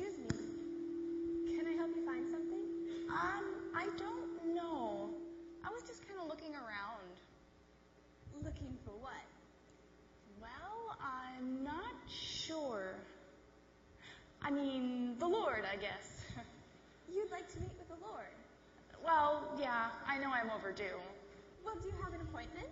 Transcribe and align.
Excuse 0.00 0.24
me. 0.24 1.58
Can 1.58 1.66
I 1.66 1.76
help 1.76 1.90
you 1.94 2.02
find 2.06 2.24
something? 2.32 2.64
Um, 3.10 3.44
I 3.76 3.84
don't 3.98 4.54
know. 4.54 5.10
I 5.62 5.68
was 5.68 5.82
just 5.82 6.08
kind 6.08 6.18
of 6.22 6.26
looking 6.26 6.54
around. 6.54 7.12
Looking 8.42 8.78
for 8.82 8.92
what? 8.92 9.28
Well, 10.40 10.96
I'm 11.02 11.62
not 11.62 11.92
sure. 12.08 12.94
I 14.40 14.50
mean, 14.50 15.16
the 15.18 15.28
Lord, 15.28 15.64
I 15.70 15.76
guess. 15.76 16.24
You'd 17.14 17.30
like 17.30 17.52
to 17.52 17.60
meet 17.60 17.72
with 17.76 17.88
the 17.88 18.06
Lord? 18.06 18.32
Well, 19.04 19.54
yeah, 19.60 19.88
I 20.08 20.16
know 20.16 20.30
I'm 20.32 20.48
overdue. 20.48 20.96
Well, 21.62 21.74
do 21.74 21.88
you 21.88 21.94
have 22.02 22.14
an 22.14 22.22
appointment? 22.22 22.68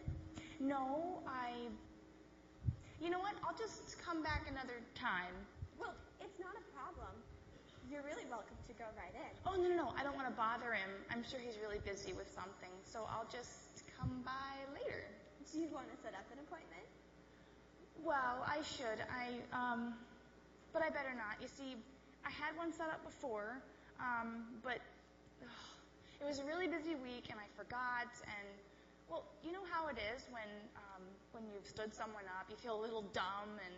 No, 0.60 1.22
I. 1.28 1.52
You 3.02 3.10
know 3.10 3.18
what? 3.18 3.34
I'll 3.44 3.58
just 3.58 4.02
come 4.02 4.22
back 4.22 4.46
another 4.48 4.80
time. 4.94 5.34
Well, 5.78 5.94
it's 6.20 6.38
not 6.40 6.54
a 6.56 6.77
you're 7.88 8.04
really 8.04 8.28
welcome 8.28 8.56
to 8.68 8.74
go 8.76 8.84
right 9.00 9.16
in. 9.16 9.32
Oh, 9.48 9.56
no, 9.56 9.64
no, 9.64 9.88
no. 9.88 9.88
I 9.96 10.04
don't 10.04 10.12
want 10.12 10.28
to 10.28 10.36
bother 10.36 10.76
him. 10.76 10.92
I'm 11.08 11.24
sure 11.24 11.40
he's 11.40 11.56
really 11.56 11.80
busy 11.80 12.12
with 12.12 12.28
something, 12.28 12.68
so 12.84 13.08
I'll 13.08 13.28
just 13.32 13.88
come 13.96 14.20
by 14.28 14.60
later. 14.76 15.08
Do 15.48 15.56
you 15.56 15.72
want 15.72 15.88
to 15.88 15.96
set 16.04 16.12
up 16.12 16.28
an 16.28 16.36
appointment? 16.44 16.84
Well, 18.04 18.44
I 18.44 18.60
should. 18.60 19.00
I, 19.08 19.40
um, 19.56 19.96
but 20.76 20.84
I 20.84 20.92
better 20.92 21.16
not. 21.16 21.40
You 21.40 21.48
see, 21.48 21.80
I 22.28 22.30
had 22.30 22.52
one 22.60 22.76
set 22.76 22.92
up 22.92 23.00
before, 23.08 23.56
um, 23.96 24.60
but 24.60 24.84
ugh, 25.40 25.48
it 26.20 26.28
was 26.28 26.40
a 26.40 26.44
really 26.44 26.68
busy 26.68 26.92
week 26.92 27.32
and 27.32 27.40
I 27.40 27.48
forgot 27.56 28.12
and 28.28 28.46
well, 29.08 29.24
you 29.40 29.52
know 29.56 29.64
how 29.72 29.88
it 29.88 29.96
is 29.96 30.28
when 30.28 30.44
um, 30.76 31.02
when 31.32 31.44
you've 31.48 31.64
stood 31.64 31.94
someone 31.94 32.28
up, 32.36 32.44
you 32.52 32.56
feel 32.60 32.76
a 32.76 32.82
little 32.82 33.08
dumb 33.16 33.56
and 33.64 33.74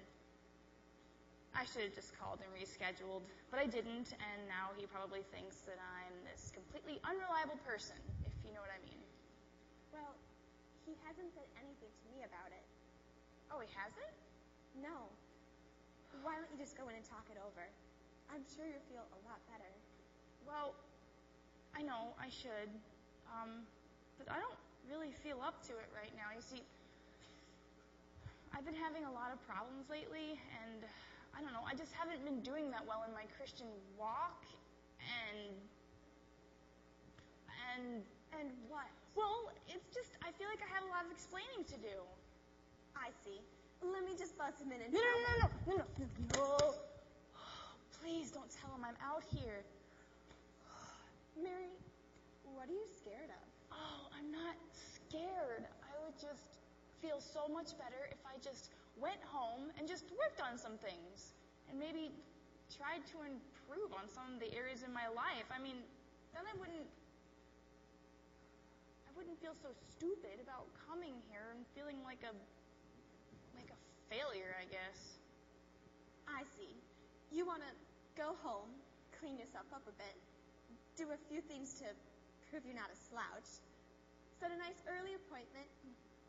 I 1.55 1.67
should 1.67 1.83
have 1.91 1.95
just 1.95 2.15
called 2.15 2.39
and 2.41 2.51
rescheduled, 2.55 3.27
but 3.51 3.59
I 3.59 3.67
didn't, 3.67 4.15
and 4.15 4.39
now 4.47 4.70
he 4.79 4.87
probably 4.87 5.27
thinks 5.34 5.61
that 5.67 5.77
I'm 5.77 6.15
this 6.25 6.55
completely 6.55 7.03
unreliable 7.03 7.59
person, 7.67 7.98
if 8.25 8.34
you 8.47 8.55
know 8.55 8.62
what 8.62 8.70
I 8.70 8.81
mean. 8.87 9.03
Well, 9.91 10.15
he 10.87 10.95
hasn't 11.05 11.31
said 11.34 11.48
anything 11.59 11.91
to 11.91 12.06
me 12.15 12.23
about 12.23 12.55
it. 12.55 12.65
Oh, 13.51 13.59
he 13.59 13.71
hasn't? 13.75 14.15
No. 14.78 15.11
Why 16.23 16.39
don't 16.39 16.47
you 16.55 16.59
just 16.59 16.78
go 16.78 16.87
in 16.87 16.95
and 16.95 17.06
talk 17.06 17.27
it 17.31 17.39
over? 17.43 17.67
I'm 18.31 18.47
sure 18.47 18.62
you'll 18.62 18.87
feel 18.87 19.03
a 19.03 19.21
lot 19.27 19.43
better. 19.51 19.71
Well, 20.47 20.75
I 21.75 21.83
know 21.83 22.15
I 22.15 22.31
should, 22.31 22.71
um, 23.27 23.67
but 24.19 24.31
I 24.31 24.39
don't 24.39 24.59
really 24.87 25.11
feel 25.23 25.43
up 25.43 25.59
to 25.67 25.75
it 25.75 25.91
right 25.91 26.15
now. 26.15 26.31
You 26.31 26.43
see, 26.43 26.62
I've 28.55 28.67
been 28.67 28.78
having 28.78 29.06
a 29.06 29.12
lot 29.15 29.34
of 29.34 29.39
problems 29.47 29.91
lately, 29.91 30.39
and 30.62 30.83
I 31.36 31.41
don't 31.41 31.53
know, 31.53 31.64
I 31.67 31.75
just 31.75 31.92
haven't 31.92 32.25
been 32.25 32.41
doing 32.41 32.70
that 32.70 32.84
well 32.86 33.05
in 33.06 33.12
my 33.14 33.25
Christian 33.36 33.67
walk, 33.98 34.45
and 35.00 35.55
and 37.75 38.03
And 38.32 38.50
what? 38.69 38.87
well, 39.15 39.50
it's 39.69 39.88
just 39.94 40.10
I 40.22 40.31
feel 40.38 40.49
like 40.49 40.62
I 40.62 40.71
have 40.75 40.84
a 40.84 40.91
lot 40.91 41.05
of 41.05 41.10
explaining 41.10 41.65
to 41.69 41.77
do. 41.78 41.97
I 42.97 43.10
see. 43.25 43.41
Let 43.82 44.05
me 44.05 44.12
just 44.19 44.37
buzz 44.37 44.55
him 44.60 44.72
in 44.72 44.81
and 44.82 44.93
No, 44.93 45.00
tell 45.00 45.19
no, 45.19 45.32
no, 45.32 45.47
no, 45.66 45.77
no, 45.77 45.84
no, 46.37 46.59
no. 46.59 46.75
Please 48.03 48.31
don't 48.31 48.50
tell 48.50 48.71
him 48.76 48.84
I'm 48.84 48.99
out 49.00 49.25
here. 49.32 49.65
Mary, 51.43 51.72
what 52.44 52.69
are 52.69 52.76
you 52.76 52.87
scared 53.00 53.31
of? 53.31 53.43
Oh, 53.72 54.10
I'm 54.19 54.31
not 54.31 54.56
scared. 54.75 55.65
I 55.82 55.93
would 56.05 56.19
just 56.21 56.60
feel 57.00 57.21
so 57.21 57.49
much 57.49 57.72
better 57.78 58.09
if 58.12 58.21
I 58.26 58.37
just 58.44 58.71
went 58.97 59.23
home 59.28 59.71
and 59.78 59.87
just 59.87 60.05
worked 60.17 60.41
on 60.41 60.59
some 60.59 60.77
things 60.81 61.34
and 61.71 61.78
maybe 61.78 62.11
tried 62.75 63.03
to 63.15 63.23
improve 63.23 63.91
on 63.95 64.06
some 64.11 64.27
of 64.34 64.39
the 64.41 64.51
areas 64.55 64.83
in 64.83 64.93
my 64.93 65.06
life. 65.11 65.47
I 65.51 65.59
mean, 65.62 65.78
then 66.34 66.47
I 66.47 66.55
wouldn't 66.59 66.89
I 69.06 69.11
wouldn't 69.19 69.39
feel 69.43 69.55
so 69.59 69.71
stupid 69.95 70.39
about 70.43 70.67
coming 70.87 71.15
here 71.31 71.50
and 71.55 71.67
feeling 71.75 71.99
like 72.06 72.23
a 72.23 72.33
like 73.59 73.71
a 73.71 73.79
failure, 74.11 74.55
I 74.59 74.67
guess. 74.71 75.19
I 76.31 76.47
see. 76.56 76.71
You 77.31 77.47
want 77.47 77.62
to 77.62 77.73
go 78.19 78.34
home, 78.43 78.71
clean 79.19 79.39
yourself 79.39 79.67
up 79.75 79.83
a 79.87 79.95
bit, 79.99 80.17
do 80.99 81.11
a 81.11 81.19
few 81.31 81.43
things 81.43 81.79
to 81.83 81.87
prove 82.50 82.67
you're 82.67 82.79
not 82.79 82.91
a 82.91 82.99
slouch, 83.11 83.47
set 84.43 84.50
a 84.50 84.59
nice 84.59 84.79
early 84.91 85.15
appointment, 85.15 85.67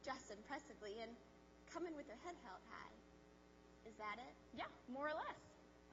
dress 0.06 0.30
impressively, 0.30 1.02
and 1.02 1.10
come 1.72 1.88
in 1.88 1.96
with 1.96 2.08
your 2.08 2.20
head 2.28 2.36
held 2.44 2.60
high. 2.68 2.96
Is 3.88 3.96
that 3.96 4.20
it? 4.20 4.36
Yeah, 4.60 4.68
more 4.92 5.08
or 5.08 5.16
less. 5.16 5.40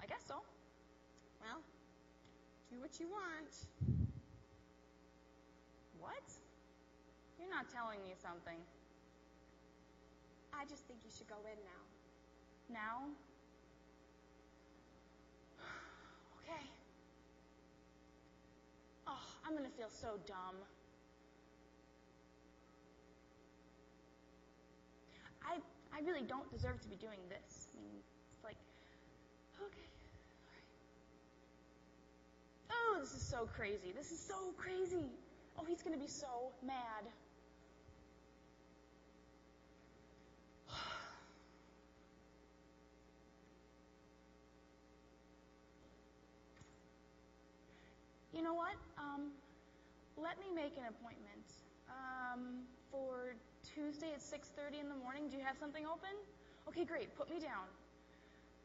I 0.02 0.06
guess 0.06 0.22
so. 0.26 0.42
Well, 1.40 1.62
do 2.70 2.82
what 2.82 2.98
you 2.98 3.06
want. 3.06 3.54
What? 6.02 6.26
You're 7.38 7.50
not 7.50 7.70
telling 7.70 8.02
me 8.02 8.14
something. 8.18 8.58
I 10.52 10.66
just 10.66 10.82
think 10.90 10.98
you 11.06 11.10
should 11.14 11.30
go 11.30 11.38
in 11.46 11.58
now. 11.62 11.82
Now? 12.68 12.96
Okay. 16.42 16.64
Oh, 19.06 19.26
I'm 19.44 19.54
gonna 19.54 19.68
feel 19.76 19.90
so 19.90 20.18
dumb. 20.26 20.56
I 25.48 25.56
I 25.96 26.00
really 26.04 26.22
don't 26.22 26.48
deserve 26.50 26.80
to 26.82 26.88
be 26.88 26.96
doing 26.96 27.18
this. 27.28 27.68
I 27.74 27.80
mean, 27.80 27.96
it's 28.34 28.44
like, 28.44 28.56
okay, 29.58 29.88
all 30.44 30.52
right. 30.52 30.68
Oh, 32.70 33.00
this 33.00 33.14
is 33.14 33.22
so 33.22 33.48
crazy. 33.56 33.92
This 33.96 34.12
is 34.12 34.20
so 34.20 34.52
crazy. 34.56 35.10
Oh, 35.58 35.64
he's 35.64 35.82
gonna 35.82 35.96
be 35.96 36.08
so 36.08 36.52
mad. 36.64 37.04
You 48.30 48.44
know 48.44 48.54
what? 48.54 48.76
Um, 48.96 49.32
let 50.16 50.38
me 50.38 50.46
make 50.54 50.76
an 50.76 50.84
appointment 50.86 51.46
um, 51.90 52.62
for 52.90 53.34
Tuesday 53.74 54.12
at 54.14 54.22
6:30 54.22 54.80
in 54.80 54.88
the 54.88 54.96
morning. 54.96 55.28
Do 55.28 55.36
you 55.36 55.44
have 55.44 55.56
something 55.58 55.84
open? 55.86 56.10
Okay, 56.68 56.84
great. 56.84 57.14
Put 57.16 57.28
me 57.28 57.40
down. 57.40 57.68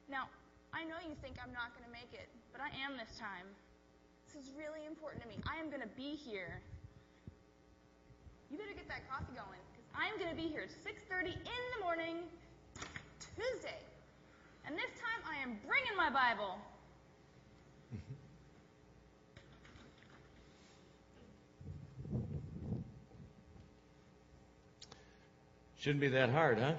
Now, 0.10 0.30
I 0.74 0.84
know 0.84 0.98
you 1.04 1.16
think 1.22 1.38
I'm 1.42 1.54
not 1.54 1.76
going 1.76 1.86
to 1.86 1.94
make 1.94 2.12
it, 2.14 2.28
but 2.52 2.60
I 2.62 2.72
am 2.84 2.98
this 2.98 3.18
time. 3.20 3.48
This 4.26 4.44
is 4.44 4.52
really 4.58 4.86
important 4.86 5.22
to 5.24 5.30
me. 5.30 5.38
I 5.46 5.60
am 5.62 5.70
going 5.70 5.84
to 5.84 5.94
be 5.96 6.16
here. 6.16 6.60
You 8.50 8.58
better 8.58 8.74
get 8.74 8.88
that 8.88 9.06
coffee 9.10 9.34
going 9.38 9.62
because 9.72 9.88
I 9.94 10.10
am 10.10 10.18
going 10.18 10.32
to 10.32 10.40
be 10.40 10.48
here 10.50 10.66
at 10.66 10.74
6:30 10.84 11.36
in 11.36 11.64
the 11.78 11.80
morning, 11.84 12.24
Tuesday. 13.20 13.80
And 14.66 14.78
this 14.78 14.92
time 14.98 15.22
I 15.28 15.38
am 15.44 15.60
bringing 15.68 15.96
my 15.98 16.10
Bible. 16.10 16.58
Shouldn't 25.84 26.00
be 26.00 26.08
that 26.08 26.30
hard, 26.30 26.60
huh? 26.60 26.76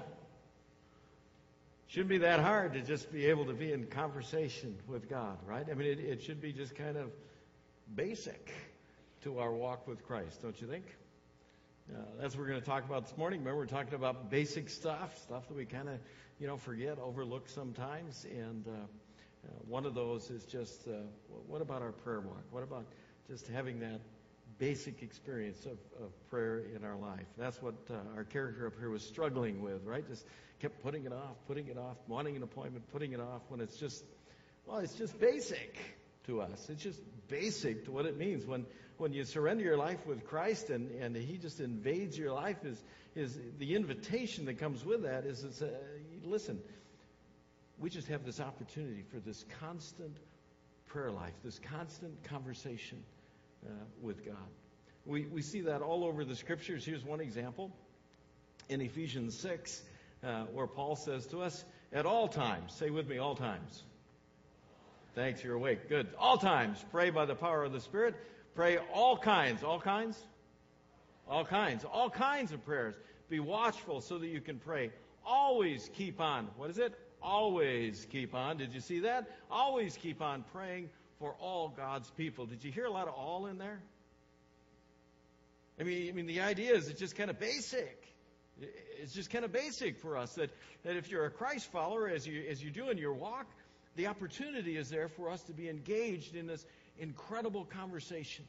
Shouldn't 1.85 2.09
be 2.09 2.17
that 2.17 2.39
hard 2.39 2.73
to 2.73 2.81
just 2.81 3.13
be 3.13 3.27
able 3.27 3.45
to 3.45 3.53
be 3.53 3.71
in 3.71 3.85
conversation 3.85 4.75
with 4.87 5.07
God, 5.07 5.37
right? 5.45 5.63
I 5.69 5.75
mean, 5.75 5.87
it, 5.87 5.99
it 5.99 6.23
should 6.23 6.41
be 6.41 6.51
just 6.51 6.73
kind 6.73 6.97
of 6.97 7.11
basic 7.93 8.51
to 9.21 9.37
our 9.37 9.51
walk 9.51 9.87
with 9.87 10.03
Christ, 10.07 10.41
don't 10.41 10.59
you 10.59 10.65
think? 10.65 10.85
Uh, 11.93 11.99
that's 12.19 12.33
what 12.33 12.41
we're 12.41 12.49
going 12.49 12.61
to 12.61 12.65
talk 12.65 12.83
about 12.83 13.05
this 13.07 13.15
morning. 13.15 13.41
Remember, 13.41 13.59
we're 13.59 13.67
talking 13.67 13.93
about 13.93 14.31
basic 14.31 14.69
stuff, 14.69 15.15
stuff 15.21 15.47
that 15.49 15.55
we 15.55 15.65
kind 15.65 15.87
of, 15.87 15.99
you 16.39 16.47
know, 16.47 16.57
forget, 16.57 16.97
overlook 16.97 17.47
sometimes. 17.47 18.25
And 18.31 18.65
uh, 18.67 18.71
uh, 18.71 19.51
one 19.67 19.85
of 19.85 19.93
those 19.93 20.31
is 20.31 20.45
just, 20.45 20.87
uh, 20.87 20.93
what 21.45 21.61
about 21.61 21.83
our 21.83 21.91
prayer 21.91 22.21
walk? 22.21 22.41
What 22.49 22.63
about 22.63 22.85
just 23.29 23.49
having 23.49 23.81
that 23.81 24.01
basic 24.57 25.03
experience 25.03 25.65
of, 25.65 25.77
of 26.03 26.29
prayer 26.29 26.61
in 26.75 26.83
our 26.83 26.95
life? 26.95 27.25
That's 27.37 27.61
what 27.61 27.75
uh, 27.89 27.95
our 28.15 28.23
character 28.23 28.67
up 28.67 28.73
here 28.79 28.89
was 28.89 29.03
struggling 29.03 29.61
with, 29.61 29.83
right? 29.85 30.07
Just 30.07 30.25
kept 30.59 30.81
putting 30.83 31.05
it 31.05 31.13
off, 31.13 31.35
putting 31.47 31.67
it 31.67 31.77
off, 31.77 31.97
wanting 32.07 32.35
an 32.35 32.43
appointment, 32.43 32.85
putting 32.91 33.13
it 33.13 33.19
off 33.19 33.41
when 33.49 33.59
it's 33.59 33.77
just, 33.77 34.03
well, 34.65 34.79
it's 34.79 34.95
just 34.95 35.19
basic 35.19 35.77
to 36.27 36.41
us. 36.41 36.67
It's 36.69 36.81
just 36.81 37.01
basic 37.27 37.85
to 37.85 37.91
what 37.91 38.05
it 38.05 38.17
means 38.17 38.45
when 38.45 38.65
when 38.97 39.11
you 39.11 39.25
surrender 39.25 39.63
your 39.63 39.77
life 39.77 40.05
with 40.07 40.25
Christ 40.25 40.69
and 40.69 40.91
and 41.01 41.15
He 41.15 41.37
just 41.37 41.59
invades 41.59 42.17
your 42.17 42.33
life. 42.33 42.63
Is 42.63 42.81
is 43.15 43.37
the 43.59 43.75
invitation 43.75 44.45
that 44.45 44.59
comes 44.59 44.83
with 44.85 45.03
that 45.03 45.25
is 45.25 45.43
it's 45.43 45.61
a, 45.61 45.71
listen. 46.23 46.59
We 47.77 47.89
just 47.89 48.07
have 48.07 48.23
this 48.25 48.39
opportunity 48.39 49.03
for 49.11 49.19
this 49.19 49.43
constant 49.59 50.15
prayer 50.87 51.11
life, 51.11 51.33
this 51.43 51.59
constant 51.59 52.23
conversation 52.23 53.03
uh, 53.03 53.24
with 54.01 54.25
God. 54.25 54.35
We 55.05 55.25
we 55.25 55.41
see 55.41 55.61
that 55.61 55.81
all 55.81 56.03
over 56.03 56.25
the 56.25 56.35
scriptures. 56.35 56.85
Here's 56.85 57.03
one 57.03 57.21
example 57.21 57.71
in 58.69 58.81
Ephesians 58.81 59.37
six, 59.37 59.81
uh, 60.23 60.45
where 60.45 60.67
Paul 60.67 60.95
says 60.95 61.27
to 61.27 61.41
us, 61.41 61.63
"At 61.93 62.05
all 62.05 62.27
times, 62.27 62.73
say 62.73 62.89
with 62.89 63.07
me, 63.07 63.17
all 63.17 63.35
times." 63.35 63.83
Thanks, 65.13 65.43
you're 65.43 65.55
awake. 65.55 65.87
Good. 65.87 66.07
All 66.19 66.37
times, 66.37 66.83
pray 66.91 67.09
by 67.09 67.25
the 67.25 67.35
power 67.35 67.63
of 67.63 67.71
the 67.71 67.79
Spirit. 67.79 68.15
Pray 68.53 68.77
all 68.93 69.17
kinds. 69.17 69.63
All 69.63 69.79
kinds? 69.79 70.17
All 71.27 71.45
kinds. 71.45 71.85
All 71.85 72.09
kinds 72.09 72.51
of 72.51 72.65
prayers. 72.65 72.95
Be 73.29 73.39
watchful 73.39 74.01
so 74.01 74.17
that 74.17 74.27
you 74.27 74.41
can 74.41 74.59
pray. 74.59 74.91
Always 75.25 75.89
keep 75.93 76.19
on. 76.19 76.49
What 76.57 76.69
is 76.69 76.77
it? 76.77 76.93
Always 77.21 78.05
keep 78.11 78.35
on. 78.35 78.57
Did 78.57 78.73
you 78.73 78.81
see 78.81 78.99
that? 78.99 79.27
Always 79.49 79.97
keep 79.97 80.21
on 80.21 80.43
praying 80.51 80.89
for 81.25 81.35
all 81.39 81.69
God's 81.69 82.07
people. 82.11 82.45
Did 82.45 82.63
you 82.63 82.71
hear 82.71 82.85
a 82.85 82.91
lot 82.91 83.07
of 83.07 83.15
all 83.15 83.47
in 83.47 83.57
there? 83.57 83.79
I 85.79 85.83
mean, 85.83 86.07
I 86.07 86.11
mean, 86.11 86.27
the 86.27 86.41
idea 86.41 86.75
is 86.75 86.87
it's 86.87 86.99
just 86.99 87.15
kind 87.15 87.31
of 87.31 87.39
basic. 87.39 87.97
It's 89.01 89.11
just 89.11 89.31
kind 89.31 89.43
of 89.43 89.51
basic 89.51 89.97
for 89.97 90.17
us 90.17 90.31
that, 90.35 90.51
that 90.83 90.95
if 90.97 91.09
you're 91.09 91.25
a 91.25 91.31
Christ 91.31 91.71
follower, 91.71 92.07
as 92.07 92.27
you 92.27 92.43
as 92.47 92.63
you 92.63 92.69
do 92.69 92.89
in 92.89 92.99
your 92.99 93.13
walk, 93.13 93.47
the 93.95 94.05
opportunity 94.05 94.77
is 94.77 94.89
there 94.89 95.07
for 95.07 95.31
us 95.31 95.41
to 95.43 95.53
be 95.53 95.67
engaged 95.67 96.35
in 96.35 96.45
this 96.45 96.63
incredible 96.99 97.65
conversation 97.65 98.45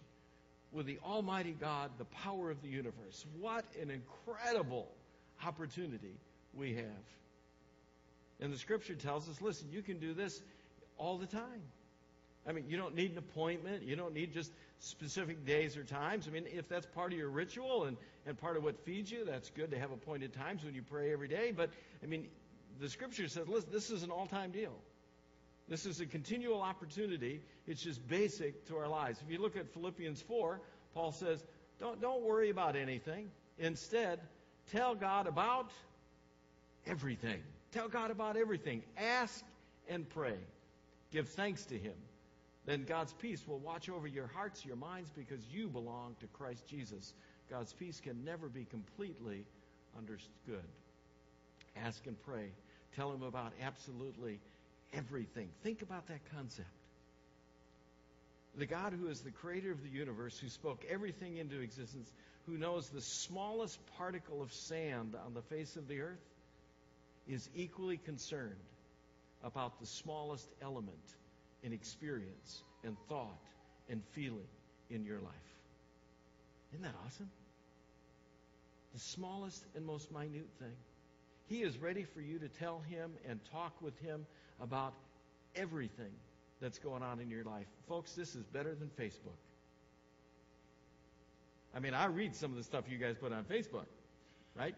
with 0.70 0.84
the 0.84 0.98
Almighty 1.02 1.56
God, 1.58 1.92
the 1.96 2.04
power 2.04 2.50
of 2.50 2.60
the 2.60 2.68
universe. 2.68 3.24
What 3.40 3.64
an 3.80 3.90
incredible 3.90 4.86
opportunity 5.44 6.20
we 6.52 6.74
have. 6.74 7.04
And 8.38 8.52
the 8.52 8.58
scripture 8.58 8.94
tells 8.94 9.30
us 9.30 9.40
listen, 9.40 9.68
you 9.72 9.80
can 9.80 9.98
do 9.98 10.12
this 10.12 10.42
all 10.98 11.16
the 11.16 11.26
time. 11.26 11.62
I 12.48 12.52
mean, 12.52 12.64
you 12.68 12.76
don't 12.76 12.94
need 12.94 13.12
an 13.12 13.18
appointment. 13.18 13.82
You 13.82 13.96
don't 13.96 14.14
need 14.14 14.32
just 14.32 14.52
specific 14.78 15.44
days 15.44 15.76
or 15.76 15.82
times. 15.82 16.28
I 16.28 16.30
mean, 16.30 16.44
if 16.46 16.68
that's 16.68 16.86
part 16.86 17.12
of 17.12 17.18
your 17.18 17.28
ritual 17.28 17.84
and, 17.84 17.96
and 18.24 18.38
part 18.38 18.56
of 18.56 18.62
what 18.62 18.78
feeds 18.84 19.10
you, 19.10 19.24
that's 19.24 19.50
good 19.50 19.70
to 19.72 19.78
have 19.78 19.90
appointed 19.90 20.32
times 20.32 20.64
when 20.64 20.74
you 20.74 20.82
pray 20.82 21.12
every 21.12 21.28
day. 21.28 21.52
But, 21.54 21.70
I 22.02 22.06
mean, 22.06 22.28
the 22.80 22.88
scripture 22.88 23.26
says, 23.26 23.48
listen, 23.48 23.70
this 23.72 23.90
is 23.90 24.02
an 24.02 24.10
all 24.10 24.26
time 24.26 24.52
deal. 24.52 24.74
This 25.68 25.86
is 25.86 26.00
a 26.00 26.06
continual 26.06 26.62
opportunity. 26.62 27.40
It's 27.66 27.82
just 27.82 28.06
basic 28.06 28.68
to 28.68 28.76
our 28.76 28.86
lives. 28.86 29.20
If 29.24 29.32
you 29.32 29.42
look 29.42 29.56
at 29.56 29.72
Philippians 29.72 30.22
4, 30.22 30.60
Paul 30.94 31.10
says, 31.10 31.42
don't, 31.80 32.00
don't 32.00 32.22
worry 32.22 32.50
about 32.50 32.76
anything. 32.76 33.30
Instead, 33.58 34.20
tell 34.70 34.94
God 34.94 35.26
about 35.26 35.72
everything. 36.86 37.40
Tell 37.72 37.88
God 37.88 38.12
about 38.12 38.36
everything. 38.36 38.82
Ask 38.96 39.44
and 39.88 40.08
pray. 40.08 40.36
Give 41.10 41.28
thanks 41.28 41.64
to 41.66 41.74
Him 41.76 41.94
then 42.66 42.84
God's 42.84 43.12
peace 43.12 43.46
will 43.46 43.60
watch 43.60 43.88
over 43.88 44.08
your 44.08 44.26
hearts, 44.26 44.64
your 44.64 44.76
minds, 44.76 45.10
because 45.16 45.40
you 45.52 45.68
belong 45.68 46.16
to 46.20 46.26
Christ 46.26 46.66
Jesus. 46.68 47.14
God's 47.48 47.72
peace 47.72 48.00
can 48.00 48.24
never 48.24 48.48
be 48.48 48.64
completely 48.64 49.44
understood. 49.96 50.64
Ask 51.76 52.04
and 52.06 52.20
pray. 52.24 52.50
Tell 52.96 53.12
Him 53.12 53.22
about 53.22 53.52
absolutely 53.62 54.40
everything. 54.92 55.48
Think 55.62 55.82
about 55.82 56.08
that 56.08 56.20
concept. 56.34 56.66
The 58.58 58.66
God 58.66 58.92
who 58.92 59.08
is 59.08 59.20
the 59.20 59.30
creator 59.30 59.70
of 59.70 59.82
the 59.82 59.88
universe, 59.90 60.36
who 60.38 60.48
spoke 60.48 60.84
everything 60.90 61.36
into 61.36 61.60
existence, 61.60 62.10
who 62.46 62.56
knows 62.56 62.88
the 62.88 63.02
smallest 63.02 63.78
particle 63.96 64.42
of 64.42 64.52
sand 64.52 65.14
on 65.24 65.34
the 65.34 65.42
face 65.42 65.76
of 65.76 65.86
the 65.86 66.00
earth, 66.00 66.24
is 67.28 67.48
equally 67.54 67.98
concerned 67.98 68.56
about 69.44 69.78
the 69.78 69.86
smallest 69.86 70.48
element 70.62 71.14
in 71.62 71.72
experience 71.72 72.62
and 72.84 72.96
thought 73.08 73.40
and 73.88 74.02
feeling 74.12 74.48
in 74.90 75.04
your 75.04 75.20
life. 75.20 75.32
Isn't 76.72 76.82
that 76.82 76.94
awesome? 77.06 77.30
The 78.94 79.00
smallest 79.00 79.64
and 79.74 79.84
most 79.84 80.12
minute 80.12 80.48
thing. 80.58 80.76
He 81.48 81.62
is 81.62 81.78
ready 81.78 82.04
for 82.04 82.20
you 82.20 82.38
to 82.38 82.48
tell 82.48 82.82
him 82.88 83.12
and 83.28 83.40
talk 83.52 83.80
with 83.80 83.98
him 84.00 84.26
about 84.60 84.94
everything 85.54 86.12
that's 86.60 86.78
going 86.78 87.02
on 87.02 87.20
in 87.20 87.30
your 87.30 87.44
life. 87.44 87.66
Folks, 87.88 88.12
this 88.12 88.34
is 88.34 88.42
better 88.44 88.74
than 88.74 88.90
Facebook. 88.98 89.36
I 91.74 91.78
mean, 91.78 91.94
I 91.94 92.06
read 92.06 92.34
some 92.34 92.50
of 92.50 92.56
the 92.56 92.62
stuff 92.62 92.84
you 92.88 92.98
guys 92.98 93.16
put 93.20 93.32
on 93.32 93.44
Facebook, 93.44 93.84
right? 94.54 94.74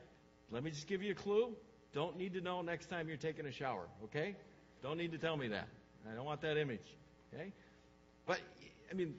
Let 0.50 0.64
me 0.64 0.70
just 0.70 0.88
give 0.88 1.02
you 1.02 1.12
a 1.12 1.14
clue. 1.14 1.54
Don't 1.94 2.19
need 2.19 2.34
to 2.34 2.40
know 2.40 2.60
next 2.60 2.90
time 2.90 3.08
you're 3.08 3.16
taking 3.16 3.46
a 3.46 3.52
shower, 3.52 3.86
okay? 4.04 4.34
Don't 4.82 4.98
need 4.98 5.12
to 5.12 5.19
tell 5.19 5.36
me 5.36 5.48
that. 5.48 5.69
I 6.10 6.14
don't 6.14 6.24
want 6.24 6.40
that 6.42 6.56
image. 6.56 6.96
Okay? 7.32 7.52
But 8.26 8.40
I 8.90 8.94
mean, 8.94 9.14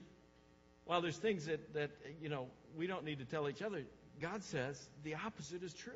while 0.84 1.00
there's 1.00 1.18
things 1.18 1.46
that, 1.46 1.74
that 1.74 1.90
you 2.20 2.28
know 2.28 2.48
we 2.76 2.86
don't 2.86 3.04
need 3.04 3.18
to 3.18 3.24
tell 3.24 3.48
each 3.48 3.62
other, 3.62 3.82
God 4.20 4.42
says 4.42 4.88
the 5.04 5.14
opposite 5.14 5.62
is 5.62 5.72
true. 5.72 5.92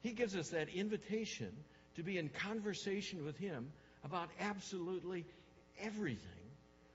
He 0.00 0.12
gives 0.12 0.36
us 0.36 0.50
that 0.50 0.68
invitation 0.68 1.52
to 1.96 2.02
be 2.02 2.18
in 2.18 2.28
conversation 2.28 3.24
with 3.24 3.36
Him 3.36 3.70
about 4.04 4.28
absolutely 4.40 5.26
everything 5.80 6.20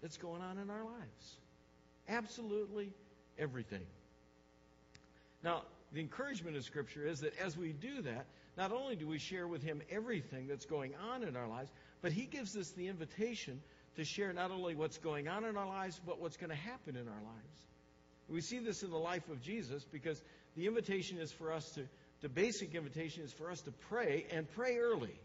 that's 0.01 0.17
going 0.17 0.41
on 0.41 0.57
in 0.57 0.69
our 0.69 0.83
lives. 0.83 1.38
Absolutely 2.07 2.91
everything. 3.38 3.85
Now, 5.44 5.63
the 5.91 6.00
encouragement 6.00 6.55
of 6.55 6.63
Scripture 6.63 7.05
is 7.05 7.19
that 7.21 7.38
as 7.39 7.57
we 7.57 7.73
do 7.73 8.01
that, 8.03 8.25
not 8.57 8.71
only 8.71 8.95
do 8.95 9.07
we 9.07 9.17
share 9.17 9.47
with 9.47 9.63
Him 9.63 9.81
everything 9.91 10.47
that's 10.47 10.65
going 10.65 10.94
on 11.11 11.23
in 11.23 11.35
our 11.35 11.47
lives, 11.47 11.71
but 12.03 12.11
he 12.11 12.25
gives 12.25 12.55
us 12.57 12.69
the 12.71 12.89
invitation 12.89 13.61
to 13.95 14.03
share 14.03 14.33
not 14.33 14.51
only 14.51 14.75
what's 14.75 14.97
going 14.97 15.29
on 15.29 15.45
in 15.45 15.55
our 15.55 15.65
lives, 15.65 16.00
but 16.05 16.19
what's 16.19 16.35
going 16.35 16.50
to 16.50 16.55
happen 16.55 16.97
in 16.97 17.07
our 17.07 17.13
lives. 17.23 17.65
We 18.27 18.41
see 18.41 18.59
this 18.59 18.83
in 18.83 18.91
the 18.91 18.97
life 18.97 19.29
of 19.29 19.41
Jesus 19.41 19.85
because 19.85 20.21
the 20.57 20.67
invitation 20.67 21.17
is 21.17 21.31
for 21.31 21.53
us 21.53 21.69
to, 21.71 21.83
the 22.21 22.27
basic 22.27 22.75
invitation 22.75 23.23
is 23.23 23.31
for 23.31 23.50
us 23.50 23.61
to 23.61 23.71
pray 23.89 24.25
and 24.31 24.51
pray 24.51 24.77
early. 24.77 25.17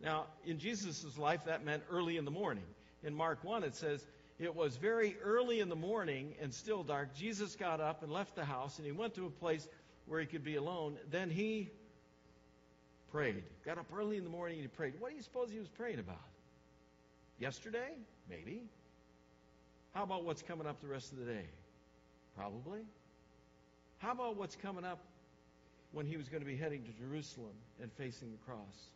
Now, 0.00 0.26
in 0.44 0.60
Jesus' 0.60 1.18
life, 1.18 1.40
that 1.46 1.64
meant 1.64 1.82
early 1.90 2.16
in 2.16 2.24
the 2.24 2.30
morning. 2.30 2.64
In 3.02 3.12
Mark 3.12 3.42
1, 3.42 3.64
it 3.64 3.74
says, 3.74 4.06
It 4.38 4.54
was 4.54 4.76
very 4.76 5.16
early 5.20 5.58
in 5.58 5.68
the 5.68 5.76
morning 5.76 6.34
and 6.40 6.54
still 6.54 6.84
dark. 6.84 7.14
Jesus 7.16 7.56
got 7.56 7.80
up 7.80 8.04
and 8.04 8.12
left 8.12 8.36
the 8.36 8.44
house, 8.44 8.78
and 8.78 8.86
he 8.86 8.92
went 8.92 9.14
to 9.14 9.26
a 9.26 9.30
place 9.30 9.66
where 10.06 10.20
he 10.20 10.26
could 10.26 10.44
be 10.44 10.54
alone. 10.54 10.96
Then 11.10 11.28
he 11.28 11.70
prayed. 13.12 13.44
Got 13.64 13.78
up 13.78 13.86
early 13.96 14.16
in 14.16 14.24
the 14.24 14.30
morning 14.30 14.56
and 14.56 14.62
he 14.62 14.68
prayed. 14.68 14.94
What 14.98 15.10
do 15.10 15.16
you 15.16 15.22
suppose 15.22 15.50
he 15.50 15.58
was 15.58 15.68
praying 15.68 15.98
about? 15.98 16.16
Yesterday? 17.38 17.90
Maybe. 18.28 18.62
How 19.94 20.02
about 20.02 20.24
what's 20.24 20.42
coming 20.42 20.66
up 20.66 20.80
the 20.80 20.88
rest 20.88 21.12
of 21.12 21.18
the 21.18 21.26
day? 21.26 21.44
Probably. 22.36 22.80
How 23.98 24.12
about 24.12 24.36
what's 24.36 24.56
coming 24.56 24.84
up 24.84 24.98
when 25.92 26.06
he 26.06 26.16
was 26.16 26.28
going 26.28 26.42
to 26.42 26.46
be 26.46 26.56
heading 26.56 26.82
to 26.84 26.92
Jerusalem 26.92 27.52
and 27.80 27.92
facing 27.92 28.32
the 28.32 28.38
cross? 28.38 28.88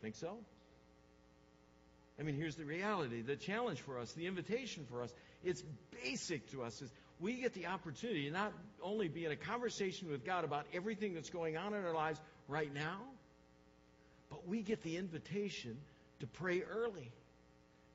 Think 0.00 0.14
so? 0.14 0.36
I 2.18 2.22
mean, 2.22 2.36
here's 2.36 2.56
the 2.56 2.64
reality. 2.64 3.22
The 3.22 3.36
challenge 3.36 3.80
for 3.80 3.98
us, 3.98 4.12
the 4.12 4.26
invitation 4.26 4.86
for 4.90 5.02
us, 5.02 5.12
it's 5.44 5.62
basic 6.02 6.50
to 6.52 6.62
us 6.62 6.80
is 6.82 6.90
we 7.20 7.34
get 7.34 7.54
the 7.54 7.66
opportunity 7.66 8.26
to 8.26 8.30
not 8.30 8.52
only 8.82 9.08
be 9.08 9.24
in 9.24 9.32
a 9.32 9.36
conversation 9.36 10.10
with 10.10 10.24
God 10.24 10.44
about 10.44 10.66
everything 10.72 11.14
that's 11.14 11.30
going 11.30 11.56
on 11.56 11.74
in 11.74 11.84
our 11.84 11.94
lives 11.94 12.20
right 12.48 12.72
now, 12.72 13.00
but 14.30 14.46
we 14.46 14.62
get 14.62 14.82
the 14.82 14.96
invitation 14.96 15.76
to 16.20 16.26
pray 16.26 16.62
early, 16.62 17.10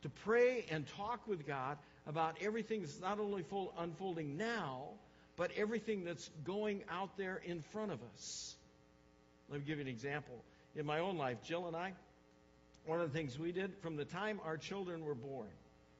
to 0.01 0.09
pray 0.09 0.65
and 0.69 0.85
talk 0.97 1.27
with 1.27 1.47
God 1.47 1.77
about 2.07 2.35
everything 2.41 2.81
that's 2.81 2.99
not 2.99 3.19
only 3.19 3.45
unfolding 3.77 4.37
now, 4.37 4.89
but 5.37 5.51
everything 5.55 6.03
that's 6.03 6.29
going 6.43 6.83
out 6.89 7.17
there 7.17 7.41
in 7.45 7.61
front 7.71 7.91
of 7.91 7.99
us. 8.13 8.55
Let 9.49 9.59
me 9.59 9.65
give 9.65 9.77
you 9.77 9.83
an 9.83 9.89
example. 9.89 10.35
In 10.75 10.85
my 10.85 10.99
own 10.99 11.17
life, 11.17 11.37
Jill 11.43 11.67
and 11.67 11.75
I, 11.75 11.93
one 12.85 12.99
of 12.99 13.11
the 13.11 13.17
things 13.17 13.39
we 13.39 13.51
did 13.51 13.71
from 13.81 13.95
the 13.95 14.05
time 14.05 14.39
our 14.43 14.57
children 14.57 15.05
were 15.05 15.15
born, 15.15 15.47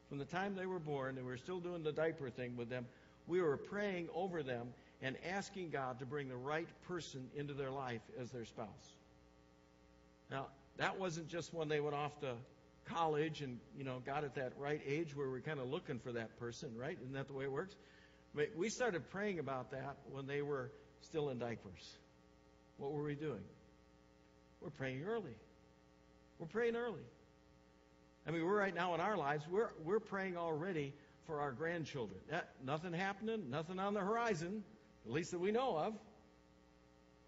from 0.10 0.18
the 0.18 0.26
time 0.26 0.56
they 0.56 0.66
were 0.66 0.80
born, 0.80 1.18
and 1.18 1.26
we 1.26 1.32
were 1.32 1.38
still 1.38 1.60
doing 1.60 1.84
the 1.84 1.92
diaper 1.92 2.30
thing 2.30 2.58
with 2.58 2.70
them, 2.70 2.86
we 3.28 3.42
were 3.42 3.58
praying 3.58 4.10
over 4.14 4.44
them 4.44 4.68
and 5.02 5.16
asking 5.30 5.70
God 5.70 6.00
to 6.00 6.06
bring 6.06 6.30
the 6.30 6.38
right 6.38 6.68
person 6.88 7.30
into 7.36 7.54
their 7.54 7.72
life 7.72 8.02
as 8.20 8.32
their 8.32 8.46
spouse. 8.46 8.68
Now, 10.32 10.48
that 10.78 11.00
wasn't 11.00 11.28
just 11.28 11.54
when 11.54 11.68
they 11.68 11.80
went 11.80 11.96
off 11.96 12.20
to 12.22 12.34
college 12.86 13.42
and, 13.42 13.60
you 13.78 13.84
know, 13.84 14.02
got 14.06 14.24
at 14.24 14.36
that 14.36 14.54
right 14.58 14.82
age 14.86 15.16
where 15.16 15.30
we're 15.30 15.42
kind 15.42 15.60
of 15.60 15.70
looking 15.70 16.00
for 16.00 16.12
that 16.14 16.40
person, 16.40 16.70
right? 16.78 16.98
Isn't 17.02 17.14
that 17.14 17.28
the 17.28 17.34
way 17.34 17.46
it 17.46 17.52
works? 17.52 17.76
But 18.36 18.50
we 18.58 18.70
started 18.70 19.10
praying 19.12 19.40
about 19.40 19.72
that 19.72 19.98
when 20.12 20.26
they 20.26 20.42
were 20.42 20.72
still 21.02 21.30
in 21.30 21.38
diapers. 21.38 21.98
What 22.78 22.92
were 22.92 23.04
we 23.04 23.16
doing? 23.16 23.44
We're 24.62 24.72
praying 24.72 25.04
early. 25.08 25.36
We're 26.40 26.48
praying 26.48 26.76
early. 26.76 27.04
I 28.28 28.32
mean, 28.32 28.46
we're 28.46 28.58
right 28.58 28.74
now 28.74 28.94
in 28.96 29.02
our 29.02 29.18
lives, 29.18 29.44
we're, 29.50 29.70
we're 29.84 30.00
praying 30.00 30.38
already 30.38 30.94
for 31.28 31.40
our 31.40 31.52
grandchildren. 31.52 32.20
Nothing 32.66 32.94
happening, 32.94 33.50
nothing 33.50 33.80
on 33.80 33.94
the 33.94 34.00
horizon, 34.02 34.64
at 35.06 35.12
least 35.12 35.32
that 35.32 35.40
we 35.40 35.52
know 35.52 35.78
of. 35.78 35.94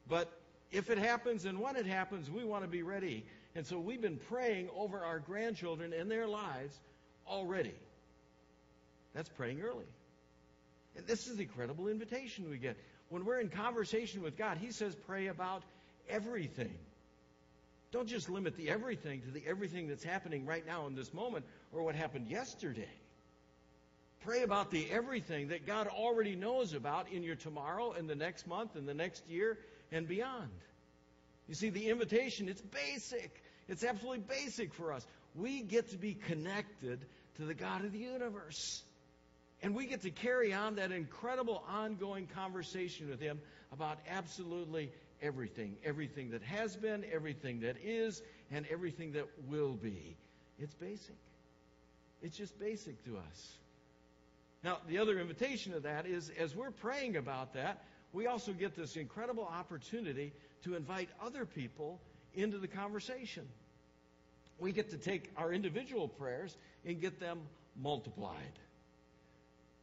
But 0.07 0.31
if 0.71 0.89
it 0.89 0.97
happens 0.97 1.45
and 1.45 1.59
when 1.59 1.75
it 1.75 1.85
happens, 1.85 2.29
we 2.29 2.43
want 2.43 2.63
to 2.63 2.69
be 2.69 2.83
ready. 2.83 3.25
And 3.55 3.65
so 3.65 3.79
we've 3.79 4.01
been 4.01 4.19
praying 4.29 4.69
over 4.75 4.99
our 4.99 5.19
grandchildren 5.19 5.93
and 5.93 6.11
their 6.11 6.27
lives 6.27 6.77
already. 7.27 7.73
That's 9.13 9.29
praying 9.29 9.61
early. 9.61 9.85
And 10.97 11.07
this 11.07 11.27
is 11.27 11.37
the 11.37 11.43
incredible 11.43 11.87
invitation 11.87 12.49
we 12.49 12.57
get. 12.57 12.77
When 13.09 13.25
we're 13.25 13.39
in 13.39 13.49
conversation 13.49 14.21
with 14.21 14.37
God, 14.37 14.57
He 14.57 14.71
says, 14.71 14.95
pray 15.07 15.27
about 15.27 15.63
everything. 16.09 16.73
Don't 17.91 18.07
just 18.07 18.29
limit 18.29 18.57
the 18.57 18.69
everything 18.69 19.21
to 19.21 19.31
the 19.31 19.43
everything 19.47 19.87
that's 19.87 20.03
happening 20.03 20.45
right 20.45 20.65
now 20.65 20.87
in 20.87 20.95
this 20.95 21.13
moment 21.13 21.45
or 21.71 21.83
what 21.83 21.95
happened 21.95 22.27
yesterday. 22.27 22.89
Pray 24.25 24.41
about 24.41 24.71
the 24.71 24.89
everything 24.89 25.49
that 25.49 25.67
God 25.67 25.87
already 25.87 26.35
knows 26.35 26.73
about 26.73 27.11
in 27.11 27.21
your 27.21 27.35
tomorrow 27.35 27.91
and 27.91 28.09
the 28.09 28.15
next 28.15 28.47
month 28.47 28.75
and 28.75 28.87
the 28.87 28.93
next 28.93 29.21
year 29.29 29.59
and 29.91 30.07
beyond. 30.07 30.49
You 31.47 31.53
see, 31.53 31.69
the 31.69 31.89
invitation, 31.89 32.49
it's 32.49 32.61
basic. 32.61 33.43
It's 33.67 33.83
absolutely 33.83 34.23
basic 34.27 34.73
for 34.73 34.91
us. 34.91 35.05
We 35.35 35.61
get 35.61 35.91
to 35.91 35.97
be 35.97 36.15
connected 36.15 37.05
to 37.37 37.45
the 37.45 37.53
God 37.53 37.85
of 37.85 37.91
the 37.91 37.99
universe. 37.99 38.81
And 39.61 39.75
we 39.75 39.85
get 39.85 40.01
to 40.01 40.09
carry 40.09 40.53
on 40.53 40.75
that 40.75 40.91
incredible 40.91 41.63
ongoing 41.69 42.25
conversation 42.25 43.09
with 43.09 43.19
Him 43.19 43.39
about 43.71 43.99
absolutely 44.09 44.91
everything. 45.21 45.75
Everything 45.83 46.31
that 46.31 46.41
has 46.41 46.75
been, 46.75 47.05
everything 47.13 47.59
that 47.59 47.75
is, 47.83 48.23
and 48.51 48.65
everything 48.71 49.11
that 49.11 49.27
will 49.47 49.73
be. 49.73 50.17
It's 50.57 50.73
basic. 50.73 51.15
It's 52.23 52.35
just 52.35 52.59
basic 52.59 53.03
to 53.05 53.17
us. 53.17 53.57
Now, 54.65 54.79
the 54.87 54.97
other 54.97 55.19
invitation 55.19 55.75
of 55.75 55.83
that 55.83 56.07
is 56.07 56.31
as 56.39 56.55
we're 56.55 56.71
praying 56.71 57.17
about 57.17 57.53
that, 57.53 57.83
we 58.13 58.25
also 58.25 58.51
get 58.51 58.75
this 58.75 58.95
incredible 58.95 59.43
opportunity 59.43 60.33
to 60.63 60.73
invite 60.73 61.07
other 61.23 61.45
people 61.45 62.01
into 62.33 62.57
the 62.57 62.67
conversation. 62.67 63.47
We 64.57 64.71
get 64.71 64.89
to 64.89 64.97
take 64.97 65.29
our 65.37 65.53
individual 65.53 66.07
prayers 66.07 66.57
and 66.83 66.99
get 66.99 67.19
them 67.19 67.41
multiplied. 67.79 68.57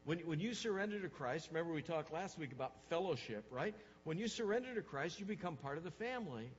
When, 0.04 0.18
when 0.20 0.40
you 0.40 0.52
surrender 0.52 0.98
to 0.98 1.08
Christ, 1.08 1.50
remember 1.52 1.72
we 1.72 1.82
talked 1.82 2.12
last 2.12 2.36
week 2.36 2.50
about 2.50 2.72
fellowship, 2.90 3.44
right? 3.52 3.76
When 4.02 4.18
you 4.18 4.26
surrender 4.26 4.74
to 4.74 4.82
Christ, 4.82 5.20
you 5.20 5.26
become 5.26 5.54
part 5.54 5.78
of 5.78 5.84
the 5.84 5.92
family. 5.92 6.50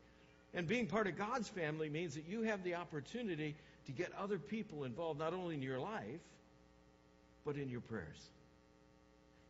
And 0.54 0.66
being 0.66 0.88
part 0.88 1.08
of 1.08 1.18
God's 1.18 1.50
family 1.50 1.90
means 1.90 2.16
that 2.16 2.26
you 2.26 2.44
have 2.44 2.64
the 2.64 2.76
opportunity 2.76 3.58
to 3.86 3.92
get 3.92 4.14
other 4.18 4.40
people 4.40 4.86
involved, 4.86 5.20
not 5.20 5.34
only 5.34 5.56
in 5.56 5.62
your 5.62 5.80
life, 5.80 6.22
but 7.46 7.58
in 7.58 7.70
your 7.70 7.82
prayers. 7.82 8.30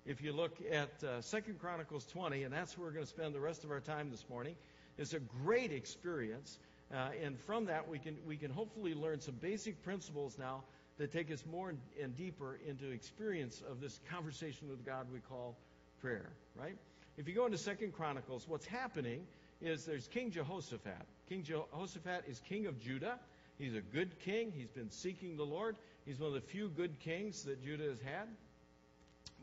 If 0.06 0.22
you 0.22 0.34
look 0.34 0.58
at 0.70 0.92
uh, 1.04 1.22
2 1.22 1.54
Chronicles 1.54 2.06
20, 2.06 2.44
and 2.44 2.54
that's 2.54 2.78
where 2.78 2.88
we're 2.88 2.94
going 2.94 3.06
to 3.06 3.10
spend 3.10 3.34
the 3.34 3.40
rest 3.40 3.64
of 3.64 3.72
our 3.72 3.80
time 3.80 4.12
this 4.12 4.26
morning, 4.30 4.56
it's 4.98 5.14
a 5.14 5.20
great 5.20 5.72
experience. 5.72 6.60
Uh, 6.94 7.10
and 7.24 7.40
from 7.40 7.66
that, 7.66 7.88
we 7.88 8.00
can, 8.00 8.18
we 8.28 8.36
can 8.36 8.52
hopefully 8.52 8.94
learn 8.94 9.22
some 9.22 9.36
basic 9.36 9.82
principles 9.84 10.38
now 10.38 10.64
that 10.98 11.12
take 11.12 11.32
us 11.32 11.44
more 11.50 11.70
and, 11.70 11.80
and 12.02 12.16
deeper 12.18 12.60
into 12.68 12.92
experience 12.92 13.64
of 13.70 13.80
this 13.80 14.00
conversation 14.12 14.70
with 14.70 14.86
God 14.86 15.08
we 15.12 15.20
call 15.20 15.56
prayer, 16.02 16.30
right? 16.56 16.76
If 17.18 17.28
you 17.28 17.34
go 17.34 17.46
into 17.46 17.58
Second 17.58 17.94
Chronicles, 17.94 18.46
what's 18.48 18.66
happening 18.66 19.26
is 19.62 19.86
there's 19.86 20.08
King 20.08 20.32
Jehoshaphat. 20.32 21.06
King 21.30 21.44
Jehoshaphat 21.44 22.26
is 22.28 22.42
king 22.48 22.68
of 22.68 22.80
Judah. 22.80 23.18
He's 23.58 23.76
a 23.76 23.82
good 23.82 24.20
king. 24.20 24.52
He's 24.56 24.70
been 24.70 24.92
seeking 24.92 25.38
the 25.38 25.46
Lord. 25.46 25.76
He's 26.06 26.20
one 26.20 26.30
of 26.30 26.34
the 26.34 26.42
few 26.42 26.68
good 26.70 27.00
kings 27.00 27.44
that 27.44 27.64
Judah 27.64 27.86
has 27.86 28.00
had. 28.02 28.28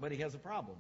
But 0.01 0.13
he 0.13 0.19
has 0.19 0.35
a 0.35 0.39
problem. 0.39 0.77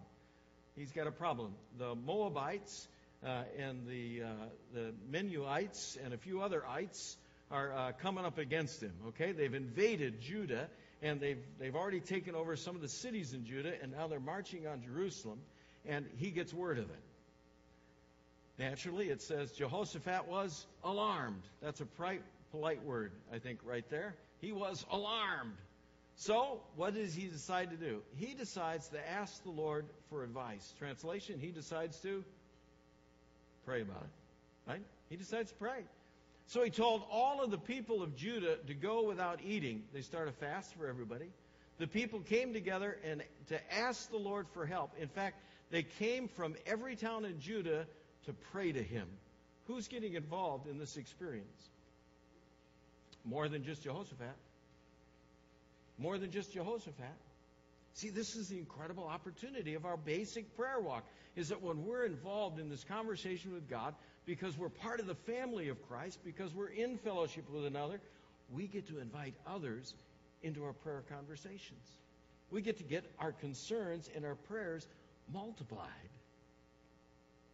He's 0.76 0.92
got 0.92 1.06
a 1.06 1.12
problem. 1.12 1.54
The 1.78 1.94
Moabites 1.94 2.88
uh, 3.24 3.42
and 3.58 3.86
the, 3.86 4.22
uh, 4.22 4.28
the 4.72 4.92
Meunites 5.10 5.98
and 6.02 6.14
a 6.14 6.18
few 6.18 6.42
other 6.42 6.66
ites 6.66 7.16
are 7.50 7.72
uh, 7.72 7.92
coming 8.00 8.24
up 8.24 8.38
against 8.38 8.82
him. 8.82 8.92
Okay, 9.08 9.32
they've 9.32 9.54
invaded 9.54 10.20
Judah 10.20 10.68
and 11.02 11.20
they've 11.20 11.42
they've 11.58 11.74
already 11.74 12.00
taken 12.00 12.34
over 12.34 12.56
some 12.56 12.74
of 12.76 12.82
the 12.82 12.88
cities 12.88 13.32
in 13.32 13.46
Judah, 13.46 13.72
and 13.82 13.92
now 13.92 14.06
they're 14.06 14.20
marching 14.20 14.66
on 14.66 14.82
Jerusalem. 14.82 15.38
And 15.86 16.06
he 16.18 16.30
gets 16.30 16.52
word 16.52 16.78
of 16.78 16.84
it. 16.84 17.02
Naturally, 18.58 19.08
it 19.08 19.22
says 19.22 19.50
Jehoshaphat 19.52 20.28
was 20.28 20.66
alarmed. 20.84 21.42
That's 21.62 21.80
a 21.80 21.86
polite, 21.86 22.22
polite 22.50 22.84
word, 22.84 23.12
I 23.32 23.38
think, 23.38 23.60
right 23.64 23.88
there. 23.88 24.14
He 24.42 24.52
was 24.52 24.84
alarmed. 24.90 25.56
So, 26.20 26.60
what 26.76 26.94
does 26.94 27.14
he 27.14 27.28
decide 27.28 27.70
to 27.70 27.76
do? 27.76 28.02
He 28.14 28.34
decides 28.34 28.88
to 28.88 29.10
ask 29.10 29.42
the 29.42 29.50
Lord 29.50 29.86
for 30.10 30.22
advice. 30.22 30.74
Translation, 30.78 31.40
he 31.40 31.50
decides 31.50 31.98
to 32.00 32.22
pray 33.64 33.80
about 33.80 34.02
it. 34.02 34.70
Right? 34.70 34.82
He 35.08 35.16
decides 35.16 35.50
to 35.50 35.56
pray. 35.56 35.82
So 36.46 36.62
he 36.62 36.68
told 36.68 37.04
all 37.10 37.42
of 37.42 37.50
the 37.50 37.56
people 37.56 38.02
of 38.02 38.16
Judah 38.16 38.56
to 38.66 38.74
go 38.74 39.04
without 39.04 39.40
eating. 39.42 39.84
They 39.94 40.02
start 40.02 40.28
a 40.28 40.32
fast 40.32 40.74
for 40.74 40.86
everybody. 40.88 41.30
The 41.78 41.86
people 41.86 42.20
came 42.20 42.52
together 42.52 42.98
and 43.02 43.22
to 43.48 43.74
ask 43.74 44.10
the 44.10 44.18
Lord 44.18 44.46
for 44.52 44.66
help. 44.66 44.92
In 45.00 45.08
fact, 45.08 45.40
they 45.70 45.84
came 45.84 46.28
from 46.28 46.54
every 46.66 46.96
town 46.96 47.24
in 47.24 47.40
Judah 47.40 47.86
to 48.26 48.34
pray 48.52 48.72
to 48.72 48.82
him. 48.82 49.06
Who's 49.68 49.88
getting 49.88 50.16
involved 50.16 50.68
in 50.68 50.78
this 50.78 50.98
experience? 50.98 51.70
More 53.24 53.48
than 53.48 53.64
just 53.64 53.84
Jehoshaphat. 53.84 54.36
More 56.00 56.16
than 56.16 56.30
just 56.30 56.52
Jehoshaphat. 56.52 57.14
See, 57.92 58.08
this 58.08 58.34
is 58.34 58.48
the 58.48 58.58
incredible 58.58 59.04
opportunity 59.04 59.74
of 59.74 59.84
our 59.84 59.98
basic 59.98 60.56
prayer 60.56 60.80
walk 60.80 61.04
is 61.36 61.50
that 61.50 61.60
when 61.62 61.84
we're 61.84 62.06
involved 62.06 62.58
in 62.58 62.70
this 62.70 62.84
conversation 62.84 63.52
with 63.52 63.68
God, 63.68 63.94
because 64.24 64.56
we're 64.56 64.70
part 64.70 65.00
of 65.00 65.06
the 65.06 65.14
family 65.14 65.68
of 65.68 65.86
Christ, 65.88 66.20
because 66.24 66.54
we're 66.54 66.68
in 66.68 66.96
fellowship 66.96 67.44
with 67.50 67.66
another, 67.66 68.00
we 68.50 68.66
get 68.66 68.88
to 68.88 68.98
invite 68.98 69.34
others 69.46 69.94
into 70.42 70.64
our 70.64 70.72
prayer 70.72 71.02
conversations. 71.08 71.96
We 72.50 72.62
get 72.62 72.78
to 72.78 72.84
get 72.84 73.04
our 73.18 73.32
concerns 73.32 74.08
and 74.14 74.24
our 74.24 74.34
prayers 74.34 74.88
multiplied. 75.32 75.88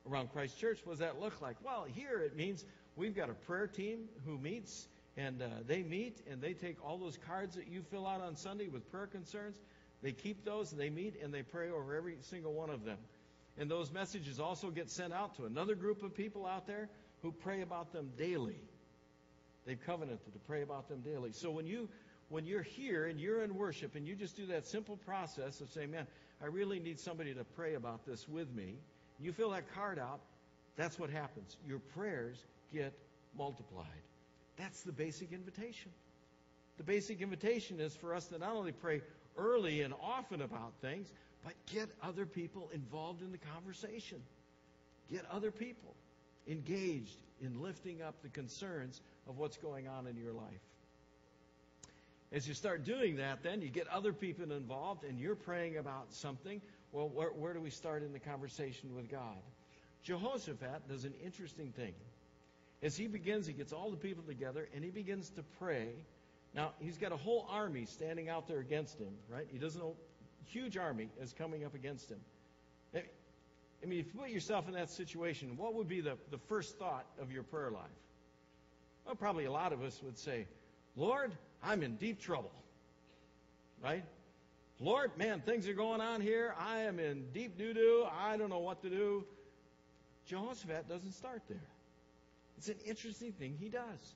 Around 0.09 0.33
Christ 0.33 0.59
Church, 0.59 0.79
what 0.85 0.93
does 0.93 1.01
that 1.01 1.21
look 1.21 1.41
like? 1.43 1.57
Well, 1.65 1.87
here 1.93 2.21
it 2.21 2.37
means 2.37 2.65
we've 2.95 3.17
got 3.17 3.29
a 3.29 3.35
prayer 3.35 3.67
team 3.67 4.09
who 4.25 4.39
meets 4.39 4.87
and 5.17 5.41
uh, 5.41 5.47
they 5.67 5.83
meet 5.83 6.21
and 6.31 6.41
they 6.41 6.53
take 6.53 6.77
all 6.85 6.99
those 6.99 7.19
cards 7.27 7.57
that 7.57 7.69
you 7.69 7.83
fill 7.91 8.07
out 8.07 8.21
on 8.21 8.37
Sunday 8.37 8.69
with 8.69 8.91
prayer 8.91 9.07
concerns. 9.07 9.59
They 10.03 10.13
keep 10.13 10.45
those 10.45 10.73
and 10.73 10.81
they 10.81 10.91
meet 10.91 11.15
and 11.23 11.33
they 11.33 11.43
pray 11.43 11.71
over 11.71 11.95
every 11.95 12.17
single 12.21 12.53
one 12.53 12.71
of 12.71 12.85
them. 12.85 12.99
And 13.59 13.71
those 13.71 13.91
messages 13.91 14.39
also 14.39 14.71
get 14.71 14.91
sent 14.91 15.15
out 15.15 15.37
to 15.37 15.47
another 15.47 15.75
group 15.75 16.03
of 16.03 16.15
people 16.15 16.47
out 16.47 16.67
there 16.67 16.89
who 17.23 17.33
pray 17.33 17.63
about 17.63 17.93
them 17.93 18.11
daily. 18.19 18.61
They've 19.65 19.81
covenanted 19.87 20.33
to 20.33 20.39
pray 20.47 20.63
about 20.63 20.89
them 20.89 21.01
daily. 21.01 21.33
So 21.33 21.51
when 21.51 21.67
you 21.67 21.89
when 22.29 22.45
you're 22.45 22.63
here 22.63 23.07
and 23.07 23.21
you're 23.21 23.43
in 23.43 23.55
worship 23.55 23.95
and 23.95 24.07
you 24.07 24.17
just 24.17 24.37
do 24.37 24.47
that 24.47 24.67
simple 24.67 24.97
process 24.97 25.61
of 25.61 25.71
saying, 25.71 25.93
"Man, 25.93 26.07
I 26.43 26.47
really 26.47 26.81
need 26.81 26.99
somebody 27.01 27.33
to 27.35 27.45
pray 27.45 27.75
about 27.75 28.05
this 28.05 28.29
with 28.29 28.53
me," 28.53 28.79
you 29.19 29.33
fill 29.33 29.51
that 29.51 29.73
card 29.75 29.99
out. 29.99 30.21
That's 30.77 30.99
what 30.99 31.09
happens. 31.09 31.57
Your 31.67 31.79
prayers 31.79 32.45
get 32.73 32.93
multiplied. 33.37 33.87
That's 34.57 34.83
the 34.83 34.93
basic 34.93 35.33
invitation. 35.33 35.91
The 36.79 36.85
basic 36.85 37.21
invitation 37.21 37.81
is 37.81 37.95
for 37.95 38.15
us 38.15 38.27
to 38.27 38.39
not 38.39 38.55
only 38.55 38.73
pray 38.73 39.03
early 39.37 39.83
and 39.83 39.95
often 40.03 40.43
about 40.43 40.73
things, 40.81 41.11
but 41.45 41.55
get 41.73 41.89
other 42.03 42.27
people 42.27 42.71
involved 42.73 43.23
in 43.23 43.33
the 43.33 43.39
conversation. 43.39 44.19
Get 45.11 45.25
other 45.31 45.51
people 45.51 45.95
engaged 46.49 47.17
in 47.41 47.61
lifting 47.63 48.03
up 48.03 48.15
the 48.23 48.29
concerns 48.29 49.01
of 49.29 49.39
what's 49.39 49.57
going 49.57 49.89
on 49.89 50.07
in 50.07 50.17
your 50.17 50.33
life. 50.33 50.61
As 52.33 52.49
you 52.49 52.55
start 52.55 52.85
doing 52.85 53.17
that, 53.17 53.43
then 53.43 53.63
you 53.63 53.69
get 53.69 53.87
other 53.89 54.13
people 54.13 54.51
involved 54.53 55.05
and 55.05 55.19
you're 55.19 55.37
praying 55.37 55.77
about 55.77 56.13
something. 56.13 56.61
Well, 56.93 57.09
where, 57.09 57.29
where 57.31 57.53
do 57.53 57.61
we 57.61 57.71
start 57.71 58.03
in 58.03 58.13
the 58.13 58.19
conversation 58.19 58.95
with 58.95 59.11
God? 59.11 59.37
Jehoshaphat 60.03 60.89
does 60.89 61.05
an 61.05 61.15
interesting 61.25 61.73
thing. 61.73 61.95
As 62.83 62.97
he 62.97 63.07
begins, 63.07 63.47
he 63.47 63.53
gets 63.53 63.73
all 63.73 63.91
the 63.91 63.97
people 63.97 64.23
together 64.25 64.69
and 64.75 64.85
he 64.85 64.91
begins 64.91 65.31
to 65.31 65.43
pray. 65.59 65.89
Now, 66.55 66.73
he's 66.79 66.99
got 66.99 67.13
a 67.13 67.17
whole 67.17 67.47
army 67.51 67.87
standing 67.87 68.29
out 68.29 68.47
there 68.47 68.59
against 68.59 68.99
him, 68.99 69.13
right? 69.29 69.47
He 69.51 69.59
doesn't 69.59 69.81
know, 69.81 69.95
huge 70.47 70.77
army 70.77 71.09
is 71.21 71.33
coming 71.33 71.65
up 71.65 71.75
against 71.75 72.11
him. 72.11 72.21
Eh, 72.95 73.01
I 73.83 73.87
mean, 73.87 74.01
if 74.01 74.07
you 74.07 74.21
put 74.21 74.31
yourself 74.31 74.69
in 74.69 74.75
that 74.75 74.91
situation, 74.91 75.57
what 75.57 75.75
would 75.75 75.89
be 75.89 76.01
the, 76.01 76.17
the 76.31 76.39
first 76.49 76.79
thought 76.79 77.07
of 77.21 77.31
your 77.31 77.43
prayer 77.43 77.71
life? 77.71 77.83
Well, 79.05 79.15
probably 79.15 79.45
a 79.45 79.53
lot 79.53 79.73
of 79.73 79.83
us 79.83 80.01
would 80.03 80.19
say, 80.19 80.47
Lord, 80.97 81.33
I'm 81.63 81.83
in 81.83 81.97
deep 81.97 82.21
trouble. 82.21 82.53
Right? 83.83 84.05
Lord, 84.81 85.17
man, 85.17 85.41
things 85.41 85.69
are 85.69 85.75
going 85.75 86.01
on 86.01 86.21
here. 86.21 86.55
I 86.59 86.81
am 86.81 86.99
in 86.99 87.25
deep 87.33 87.57
doo 87.57 87.73
doo. 87.73 88.07
I 88.11 88.37
don't 88.37 88.51
know 88.51 88.59
what 88.59 88.83
to 88.83 88.91
do. 88.91 89.25
Jehoshaphat 90.27 90.89
doesn't 90.89 91.13
start 91.13 91.43
there. 91.49 91.59
It's 92.59 92.69
an 92.69 92.79
interesting 92.87 93.33
thing 93.33 93.57
he 93.59 93.69
does. 93.69 94.15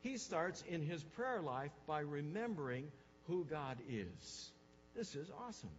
He 0.00 0.16
starts 0.18 0.62
in 0.68 0.82
his 0.82 1.02
prayer 1.02 1.40
life 1.40 1.70
by 1.86 2.00
remembering 2.00 2.88
who 3.28 3.44
God 3.44 3.78
is. 3.88 4.50
This 4.96 5.14
is 5.14 5.30
awesome. 5.46 5.70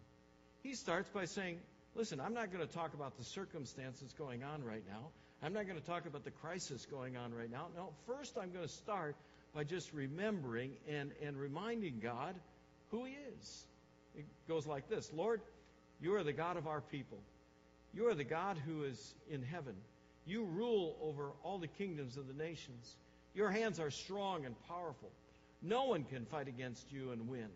He 0.63 0.75
starts 0.75 1.09
by 1.09 1.25
saying, 1.25 1.57
Listen, 1.95 2.19
I'm 2.19 2.33
not 2.33 2.51
going 2.51 2.65
to 2.65 2.73
talk 2.73 2.95
about 2.95 3.17
the 3.19 3.23
circumstances 3.23 4.15
going 4.17 4.43
on 4.43 4.63
right 4.63 4.83
now. 4.89 5.09
I'm 5.43 5.53
not 5.53 5.67
going 5.67 5.79
to 5.79 5.85
talk 5.85 6.07
about 6.07 6.23
the 6.23 6.31
crisis 6.31 6.87
going 6.89 7.17
on 7.17 7.33
right 7.33 7.51
now. 7.51 7.67
No, 7.75 7.89
first 8.07 8.35
I'm 8.35 8.51
going 8.51 8.65
to 8.65 8.73
start 8.73 9.15
by 9.53 9.63
just 9.63 9.93
remembering 9.93 10.71
and, 10.89 11.11
and 11.21 11.37
reminding 11.37 11.99
God 12.01 12.33
who 12.89 13.05
He 13.05 13.15
is. 13.37 13.67
It 14.15 14.25
goes 14.47 14.65
like 14.65 14.89
this 14.89 15.11
Lord, 15.13 15.41
you 16.01 16.15
are 16.15 16.23
the 16.23 16.33
God 16.33 16.57
of 16.57 16.67
our 16.67 16.81
people. 16.81 17.19
You 17.93 18.07
are 18.07 18.15
the 18.15 18.23
God 18.23 18.57
who 18.65 18.85
is 18.85 19.13
in 19.29 19.43
heaven. 19.43 19.75
You 20.25 20.43
rule 20.45 20.95
over 21.01 21.31
all 21.43 21.57
the 21.57 21.67
kingdoms 21.67 22.17
of 22.17 22.27
the 22.27 22.33
nations. 22.33 22.95
Your 23.33 23.49
hands 23.49 23.79
are 23.79 23.91
strong 23.91 24.45
and 24.45 24.55
powerful. 24.67 25.09
No 25.61 25.85
one 25.85 26.03
can 26.03 26.25
fight 26.25 26.47
against 26.47 26.91
you 26.91 27.11
and 27.11 27.27
win. 27.27 27.47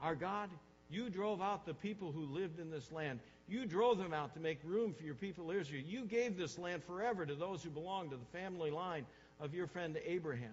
Our 0.00 0.14
God, 0.14 0.50
You 0.92 1.08
drove 1.08 1.40
out 1.40 1.64
the 1.64 1.72
people 1.72 2.12
who 2.12 2.26
lived 2.26 2.60
in 2.60 2.70
this 2.70 2.92
land. 2.92 3.20
You 3.48 3.64
drove 3.64 3.96
them 3.96 4.12
out 4.12 4.34
to 4.34 4.40
make 4.40 4.58
room 4.62 4.92
for 4.92 5.04
your 5.04 5.14
people 5.14 5.50
Israel. 5.50 5.82
You 5.86 6.04
gave 6.04 6.36
this 6.36 6.58
land 6.58 6.84
forever 6.84 7.24
to 7.24 7.34
those 7.34 7.62
who 7.62 7.70
belong 7.70 8.10
to 8.10 8.16
the 8.16 8.38
family 8.38 8.70
line 8.70 9.06
of 9.40 9.54
your 9.54 9.66
friend 9.66 9.98
Abraham. 10.04 10.52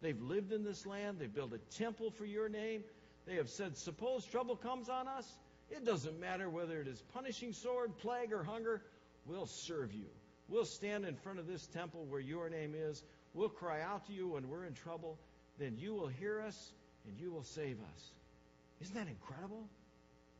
They've 0.00 0.20
lived 0.22 0.52
in 0.52 0.64
this 0.64 0.86
land. 0.86 1.18
They've 1.18 1.32
built 1.32 1.52
a 1.52 1.58
temple 1.76 2.10
for 2.10 2.24
your 2.24 2.48
name. 2.48 2.84
They 3.26 3.34
have 3.34 3.50
said, 3.50 3.76
Suppose 3.76 4.24
trouble 4.24 4.56
comes 4.56 4.88
on 4.88 5.08
us. 5.08 5.30
It 5.70 5.84
doesn't 5.84 6.18
matter 6.18 6.48
whether 6.48 6.80
it 6.80 6.88
is 6.88 7.02
punishing 7.12 7.52
sword, 7.52 7.98
plague, 7.98 8.32
or 8.32 8.42
hunger. 8.42 8.80
We'll 9.26 9.46
serve 9.46 9.92
you. 9.92 10.06
We'll 10.48 10.64
stand 10.64 11.04
in 11.04 11.16
front 11.16 11.38
of 11.38 11.46
this 11.46 11.66
temple 11.66 12.04
where 12.08 12.20
your 12.20 12.48
name 12.48 12.74
is. 12.76 13.02
We'll 13.34 13.48
cry 13.48 13.82
out 13.82 14.06
to 14.06 14.12
you 14.12 14.28
when 14.28 14.48
we're 14.48 14.64
in 14.64 14.74
trouble. 14.74 15.18
Then 15.58 15.76
you 15.78 15.94
will 15.94 16.06
hear 16.08 16.40
us 16.40 16.72
and 17.06 17.18
you 17.18 17.30
will 17.30 17.42
save 17.42 17.78
us. 17.94 18.10
Isn't 18.80 18.94
that 18.94 19.08
incredible? 19.08 19.64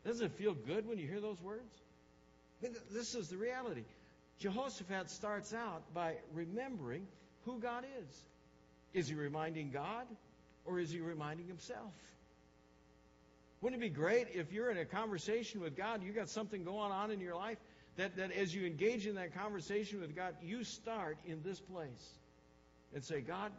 Doesn't 0.05 0.27
it 0.27 0.33
feel 0.33 0.55
good 0.55 0.87
when 0.87 0.99
you 0.99 1.07
hear 1.07 1.21
those 1.21 1.41
words? 1.41 1.73
This 2.93 3.15
is 3.15 3.29
the 3.29 3.37
reality. 3.37 3.85
Jehoshaphat 4.39 5.11
starts 5.11 5.53
out 5.53 5.83
by 5.95 6.17
remembering 6.33 7.07
who 7.45 7.59
God 7.59 7.85
is. 8.01 8.27
Is 8.95 9.09
he 9.09 9.15
reminding 9.15 9.71
God 9.71 10.07
or 10.65 10.79
is 10.79 10.91
he 10.91 11.01
reminding 11.01 11.47
himself? 11.47 11.93
Wouldn't 13.61 13.83
it 13.83 13.85
be 13.85 13.95
great 13.95 14.29
if 14.35 14.53
you're 14.53 14.71
in 14.71 14.79
a 14.79 14.85
conversation 14.85 15.61
with 15.61 15.77
God, 15.77 16.03
you 16.03 16.13
got 16.13 16.29
something 16.29 16.63
going 16.65 16.93
on 16.93 17.11
in 17.11 17.21
your 17.21 17.35
life, 17.35 17.59
that, 17.97 18.17
that 18.17 18.33
as 18.33 18.55
you 18.55 18.67
engage 18.67 19.07
in 19.07 19.15
that 19.15 19.35
conversation 19.35 20.01
with 20.01 20.15
God, 20.15 20.35
you 20.43 20.65
start 20.65 21.19
in 21.27 21.43
this 21.43 21.61
place 21.61 22.15
and 22.95 23.03
say, 23.03 23.21
God, 23.21 23.53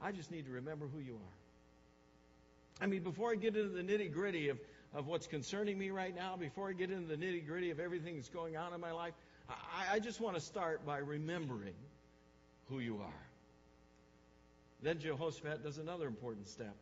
I 0.00 0.12
just 0.12 0.30
need 0.30 0.46
to 0.46 0.52
remember 0.52 0.86
who 0.86 1.00
you 1.00 1.14
are. 1.14 2.84
I 2.84 2.86
mean, 2.86 3.02
before 3.02 3.30
I 3.30 3.36
get 3.36 3.56
into 3.56 3.70
the 3.70 3.82
nitty 3.82 4.12
gritty 4.12 4.48
of, 4.48 4.58
of 4.94 5.06
what's 5.06 5.26
concerning 5.26 5.78
me 5.78 5.90
right 5.90 6.14
now, 6.14 6.36
before 6.36 6.68
I 6.68 6.72
get 6.72 6.90
into 6.90 7.06
the 7.06 7.16
nitty 7.16 7.46
gritty 7.46 7.70
of 7.70 7.78
everything 7.78 8.16
that's 8.16 8.28
going 8.28 8.56
on 8.56 8.74
in 8.74 8.80
my 8.80 8.90
life, 8.92 9.14
I, 9.48 9.94
I 9.94 9.98
just 10.00 10.20
want 10.20 10.36
to 10.36 10.40
start 10.40 10.84
by 10.84 10.98
remembering 10.98 11.74
who 12.68 12.80
you 12.80 13.00
are. 13.02 13.22
Then 14.82 14.98
Jehoshaphat 14.98 15.62
does 15.62 15.78
another 15.78 16.06
important 16.06 16.48
step. 16.48 16.74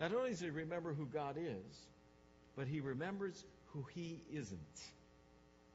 Not 0.00 0.14
only 0.14 0.30
does 0.30 0.40
he 0.40 0.50
remember 0.50 0.92
who 0.92 1.06
God 1.06 1.36
is, 1.38 1.78
but 2.56 2.66
he 2.66 2.80
remembers 2.80 3.44
who 3.72 3.84
he 3.94 4.20
isn't. 4.32 4.58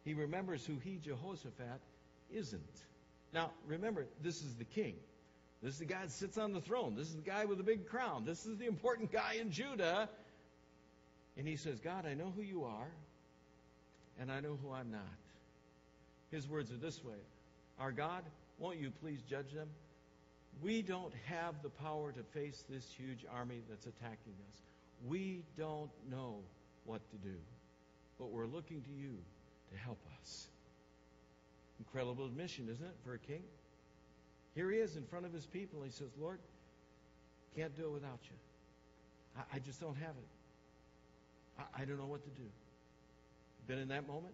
He 0.05 0.13
remembers 0.13 0.65
who 0.65 0.77
he, 0.83 0.97
Jehoshaphat, 0.97 1.81
isn't. 2.31 2.61
Now, 3.33 3.51
remember, 3.67 4.05
this 4.21 4.41
is 4.41 4.55
the 4.55 4.63
king. 4.63 4.95
This 5.61 5.73
is 5.73 5.79
the 5.79 5.85
guy 5.85 6.01
that 6.01 6.11
sits 6.11 6.37
on 6.37 6.53
the 6.53 6.61
throne. 6.61 6.95
This 6.95 7.07
is 7.07 7.15
the 7.15 7.21
guy 7.21 7.45
with 7.45 7.57
the 7.57 7.63
big 7.63 7.87
crown. 7.87 8.23
This 8.25 8.45
is 8.45 8.57
the 8.57 8.65
important 8.65 9.11
guy 9.11 9.35
in 9.39 9.51
Judah. 9.51 10.09
And 11.37 11.47
he 11.47 11.57
says, 11.57 11.79
God, 11.79 12.05
I 12.05 12.13
know 12.13 12.31
who 12.35 12.41
you 12.41 12.63
are, 12.63 12.87
and 14.19 14.31
I 14.31 14.39
know 14.39 14.57
who 14.61 14.73
I'm 14.73 14.91
not. 14.91 15.01
His 16.31 16.47
words 16.47 16.71
are 16.71 16.77
this 16.77 17.03
way 17.03 17.17
Our 17.79 17.91
God, 17.91 18.23
won't 18.57 18.79
you 18.79 18.91
please 19.01 19.21
judge 19.29 19.51
them? 19.53 19.67
We 20.61 20.81
don't 20.81 21.13
have 21.25 21.61
the 21.61 21.69
power 21.69 22.11
to 22.11 22.23
face 22.33 22.63
this 22.69 22.85
huge 22.97 23.25
army 23.33 23.61
that's 23.69 23.85
attacking 23.85 24.33
us. 24.49 24.57
We 25.07 25.43
don't 25.57 25.91
know 26.09 26.39
what 26.85 27.01
to 27.11 27.17
do, 27.17 27.35
but 28.17 28.31
we're 28.31 28.47
looking 28.47 28.81
to 28.81 28.91
you 28.91 29.17
to 29.71 29.77
help 29.77 29.99
us. 30.19 30.47
Incredible 31.79 32.25
admission, 32.25 32.67
isn't 32.69 32.85
it, 32.85 32.95
for 33.03 33.13
a 33.13 33.19
king? 33.19 33.43
Here 34.55 34.69
he 34.71 34.77
is 34.77 34.95
in 34.95 35.05
front 35.05 35.25
of 35.25 35.33
his 35.33 35.45
people. 35.45 35.81
He 35.83 35.91
says, 35.91 36.09
Lord, 36.19 36.39
can't 37.55 37.75
do 37.75 37.85
it 37.85 37.91
without 37.91 38.19
you. 38.23 38.35
I, 39.37 39.57
I 39.57 39.59
just 39.59 39.79
don't 39.79 39.95
have 39.95 40.09
it. 40.09 40.27
I, 41.59 41.81
I 41.81 41.85
don't 41.85 41.97
know 41.97 42.05
what 42.05 42.23
to 42.23 42.29
do. 42.29 42.47
Been 43.67 43.79
in 43.79 43.87
that 43.89 44.07
moment? 44.07 44.33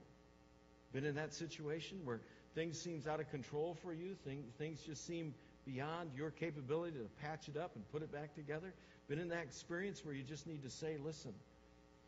Been 0.93 1.05
in 1.05 1.15
that 1.15 1.33
situation 1.33 1.99
where 2.05 2.21
things 2.55 2.79
seems 2.79 3.05
out 3.05 3.19
of 3.19 3.29
control 3.29 3.77
for 3.83 3.93
you? 3.93 4.15
Things, 4.25 4.45
things 4.57 4.81
just 4.81 5.05
seem 5.05 5.33
beyond 5.65 6.11
your 6.15 6.31
capability 6.31 6.97
to 6.97 7.05
patch 7.21 7.49
it 7.49 7.57
up 7.57 7.75
and 7.75 7.83
put 7.91 8.01
it 8.01 8.11
back 8.11 8.33
together? 8.33 8.73
Been 9.07 9.19
in 9.19 9.29
that 9.29 9.43
experience 9.43 10.03
where 10.05 10.15
you 10.15 10.23
just 10.23 10.47
need 10.47 10.63
to 10.63 10.69
say, 10.69 10.97
listen, 11.03 11.33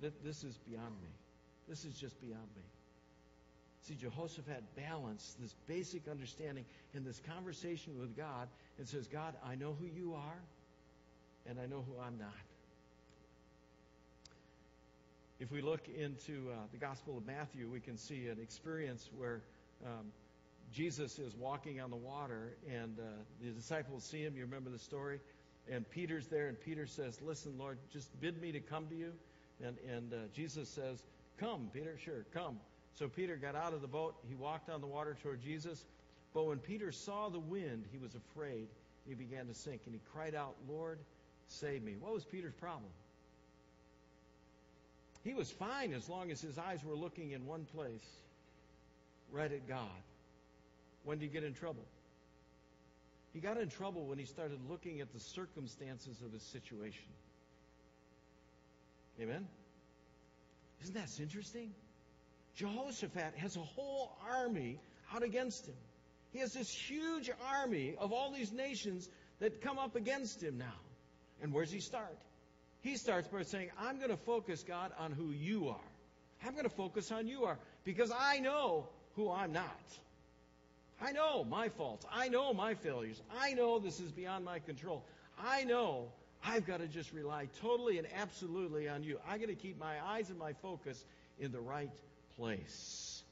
th- 0.02 0.13
this 0.24 0.44
is 0.44 0.58
beyond 0.70 0.94
me. 1.02 1.10
This 1.68 1.86
is 1.86 1.94
just 1.96 2.20
beyond 2.22 2.48
me. 2.56 2.63
See, 3.88 3.95
Jehoshaphat 3.95 4.63
balanced 4.76 5.39
this 5.41 5.56
basic 5.65 6.10
understanding 6.10 6.65
in 6.93 7.06
this 7.06 7.21
conversation 7.26 7.97
with 7.97 8.17
God 8.17 8.50
and 8.78 8.86
says, 8.86 9.08
God, 9.08 9.34
I 9.45 9.56
know 9.56 9.78
who 9.80 9.86
you 9.86 10.13
are, 10.13 10.41
and 11.50 11.58
I 11.58 11.67
know 11.67 11.86
who 11.88 12.02
I'm 12.02 12.17
not. 12.17 12.34
If 15.39 15.52
we 15.54 15.62
look 15.62 15.88
into 15.88 16.50
uh, 16.52 16.56
the 16.73 16.78
Gospel 16.78 17.17
of 17.17 17.26
Matthew, 17.26 17.69
we 17.69 17.80
can 17.80 17.95
see 17.95 18.28
an 18.28 18.39
experience 18.41 19.10
where 19.15 19.41
um, 19.86 20.08
Jesus 20.73 21.17
is 21.17 21.34
walking 21.36 21.80
on 21.80 21.89
the 21.89 21.95
water, 21.95 22.58
and 22.69 23.00
uh, 23.00 23.04
the 23.41 23.52
disciples 23.52 24.04
see 24.04 24.21
him. 24.21 24.36
You 24.36 24.43
remember 24.43 24.69
the 24.69 24.80
story? 24.80 25.21
And 25.71 25.89
Peter's 25.89 26.28
there, 26.28 26.47
and 26.47 26.60
Peter 26.60 26.88
says, 26.88 27.21
Listen, 27.21 27.54
Lord, 27.58 27.78
just 27.93 28.10
bid 28.19 28.41
me 28.41 28.52
to 28.52 28.60
come 28.60 28.88
to 28.88 28.95
you. 28.95 29.13
And, 29.63 29.78
and 29.89 30.13
uh, 30.13 30.17
Jesus 30.34 30.67
says, 30.67 31.04
Come, 31.39 31.69
Peter, 31.73 31.97
sure, 32.04 32.26
come. 32.34 32.58
So 32.97 33.07
Peter 33.07 33.36
got 33.36 33.55
out 33.55 33.73
of 33.73 33.81
the 33.81 33.88
boat. 33.88 34.15
He 34.27 34.33
walked 34.33 34.69
on 34.69 34.81
the 34.81 34.88
water 34.88 35.15
toward 35.21 35.41
Jesus. 35.41 35.86
But 36.33 36.47
when 36.47 36.57
Peter 36.57 36.91
saw 36.91 37.29
the 37.29 37.39
wind, 37.39 37.86
he 37.91 37.97
was 37.97 38.15
afraid. 38.15 38.67
He 39.07 39.13
began 39.13 39.47
to 39.47 39.53
sink, 39.53 39.81
and 39.86 39.93
he 39.93 40.01
cried 40.13 40.36
out, 40.36 40.55
Lord, 40.67 40.99
save 41.47 41.83
me. 41.83 41.95
What 41.99 42.13
was 42.13 42.25
Peter's 42.25 42.53
problem? 42.53 42.91
He 45.23 45.33
was 45.33 45.51
fine 45.51 45.93
as 45.93 46.10
long 46.10 46.31
as 46.31 46.41
his 46.41 46.57
eyes 46.57 46.83
were 46.83 46.95
looking 46.95 47.31
in 47.31 47.45
one 47.45 47.65
place, 47.75 48.05
right 49.31 49.51
at 49.51 49.67
God. 49.67 49.88
When 51.03 51.19
did 51.19 51.25
he 51.25 51.31
get 51.31 51.43
in 51.43 51.53
trouble? 51.53 51.83
He 53.33 53.39
got 53.39 53.57
in 53.57 53.69
trouble 53.69 54.05
when 54.05 54.17
he 54.17 54.25
started 54.25 54.60
looking 54.69 55.01
at 55.01 55.13
the 55.13 55.19
circumstances 55.19 56.17
of 56.25 56.33
his 56.33 56.41
situation. 56.41 57.05
Amen? 59.21 59.47
Isn't 60.81 60.95
that 60.95 61.10
interesting? 61.19 61.71
Jehoshaphat 62.58 63.36
has 63.38 63.56
a 63.56 63.62
whole 63.62 64.17
army 64.28 64.80
out 65.13 65.24
against 65.24 65.67
him. 65.67 65.76
He 66.34 66.39
has 66.39 66.54
this 66.54 66.70
huge 66.70 67.30
army 67.54 67.96
of 67.98 68.12
all 68.12 68.32
these 68.32 68.52
nations 68.52 69.08
that 69.39 69.62
come 69.62 69.78
up 69.78 69.96
against 69.96 70.41
him 70.41 70.58
now. 70.58 70.65
And 71.41 71.54
where's 71.54 71.72
he 71.72 71.80
start? 71.80 72.17
He 72.82 72.98
starts 72.98 73.28
by 73.28 73.43
saying, 73.43 73.70
I'm 73.80 73.98
going 73.98 74.10
to 74.10 74.17
focus, 74.17 74.63
God, 74.63 74.91
on 74.98 75.12
who 75.12 75.32
you 75.32 75.70
are. 75.70 75.89
I'm 76.46 76.54
going 76.54 76.63
to 76.63 76.70
focus 76.70 77.12
on 77.12 77.28
you 77.28 77.46
are 77.46 77.58
because 77.84 78.12
I 78.12 78.39
know 78.39 78.88
who 79.15 79.32
I'm 79.32 79.54
not. 79.54 79.82
I 81.00 81.12
know 81.12 81.43
my 81.43 81.70
faults. 81.70 82.06
I 82.12 82.28
know 82.28 82.54
my 82.54 82.74
failures. 82.74 83.22
I 83.39 83.54
know 83.54 83.78
this 83.78 84.00
is 84.00 84.12
beyond 84.12 84.46
my 84.46 84.60
control. 84.60 85.04
I 85.39 85.63
know 85.63 86.08
I've 86.43 86.65
got 86.65 86.80
to 86.80 86.88
just 86.88 87.13
rely 87.13 87.50
totally 87.62 88.00
and 88.00 88.08
absolutely 88.15 88.89
on 88.89 89.04
you. 89.04 89.20
I've 89.30 89.41
got 89.41 89.50
to 89.50 89.56
keep 89.56 89.80
my 89.80 90.04
eyes 90.04 90.30
and 90.30 90.39
my 90.39 90.54
focus 90.54 91.04
in 91.39 91.52
the 91.52 91.60
right 91.60 91.91
place. 92.38 93.23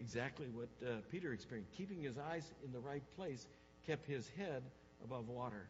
Exactly 0.00 0.46
what 0.52 0.68
uh, 0.84 0.96
Peter 1.10 1.32
experienced. 1.32 1.72
Keeping 1.76 2.02
his 2.02 2.18
eyes 2.18 2.44
in 2.64 2.72
the 2.72 2.80
right 2.80 3.02
place 3.16 3.46
kept 3.86 4.06
his 4.06 4.28
head 4.36 4.62
above 5.04 5.28
water. 5.28 5.66